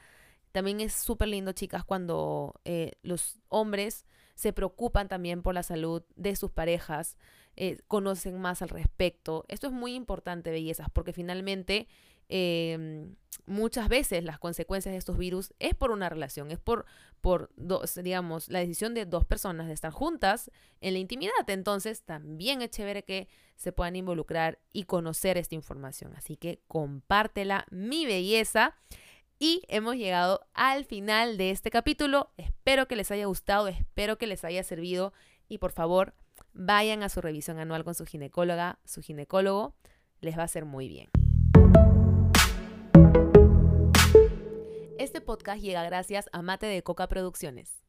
También 0.52 0.80
es 0.80 0.93
súper 0.93 1.28
lindo, 1.28 1.52
chicas, 1.52 1.84
cuando 1.84 2.60
eh, 2.65 2.93
los 3.04 3.39
hombres 3.50 4.06
se 4.36 4.54
preocupan 4.54 5.08
también 5.08 5.41
por 5.41 5.54
la 5.54 5.63
salud 5.63 6.04
de 6.15 6.36
sus 6.36 6.52
parejas, 6.52 7.17
conocen 7.88 8.39
más 8.39 8.62
al 8.62 8.70
respecto. 8.70 9.46
Esto 9.48 9.65
es 9.65 9.74
muy 9.74 9.96
importante, 9.96 10.52
bellezas, 10.52 10.89
porque 10.93 11.12
finalmente 11.12 11.88
Em, 12.29 13.15
muchas 13.45 13.87
veces 13.87 14.23
las 14.23 14.39
consecuencias 14.39 14.93
de 14.93 14.97
estos 14.99 15.17
virus 15.17 15.53
es 15.59 15.73
por 15.73 15.91
una 15.91 16.09
relación, 16.09 16.51
es 16.51 16.59
por, 16.59 16.85
por 17.21 17.49
dos, 17.55 17.95
digamos, 17.95 18.49
la 18.49 18.59
decisión 18.59 18.93
de 18.93 19.05
dos 19.05 19.25
personas 19.25 19.67
de 19.67 19.73
estar 19.73 19.91
juntas 19.91 20.51
en 20.81 20.93
la 20.93 20.99
intimidad. 20.99 21.31
Entonces, 21.47 22.03
también 22.03 22.61
es 22.61 22.71
chévere 22.71 23.03
que 23.03 23.27
se 23.55 23.71
puedan 23.71 23.95
involucrar 23.95 24.59
y 24.73 24.83
conocer 24.83 25.37
esta 25.37 25.55
información. 25.55 26.13
Así 26.15 26.35
que 26.35 26.61
compártela, 26.67 27.65
mi 27.71 28.05
belleza. 28.05 28.75
Y 29.39 29.61
hemos 29.67 29.95
llegado 29.95 30.47
al 30.53 30.85
final 30.85 31.37
de 31.37 31.51
este 31.51 31.69
capítulo. 31.69 32.31
Espero 32.37 32.87
que 32.87 32.95
les 32.95 33.11
haya 33.11 33.27
gustado, 33.27 33.67
espero 33.67 34.17
que 34.17 34.25
les 34.25 34.43
haya 34.43 34.63
servido 34.63 35.13
y 35.47 35.59
por 35.59 35.71
favor 35.71 36.15
vayan 36.53 37.03
a 37.03 37.09
su 37.09 37.21
revisión 37.21 37.59
anual 37.59 37.83
con 37.83 37.93
su 37.93 38.05
ginecóloga, 38.05 38.79
su 38.83 39.01
ginecólogo. 39.01 39.75
Les 40.21 40.35
va 40.35 40.41
a 40.41 40.45
hacer 40.45 40.65
muy 40.65 40.87
bien. 40.87 41.26
Este 44.99 45.21
podcast 45.21 45.62
llega 45.62 45.83
gracias 45.83 46.27
a 46.31 46.41
Mate 46.41 46.65
de 46.65 46.81
Coca 46.81 47.07
Producciones. 47.07 47.87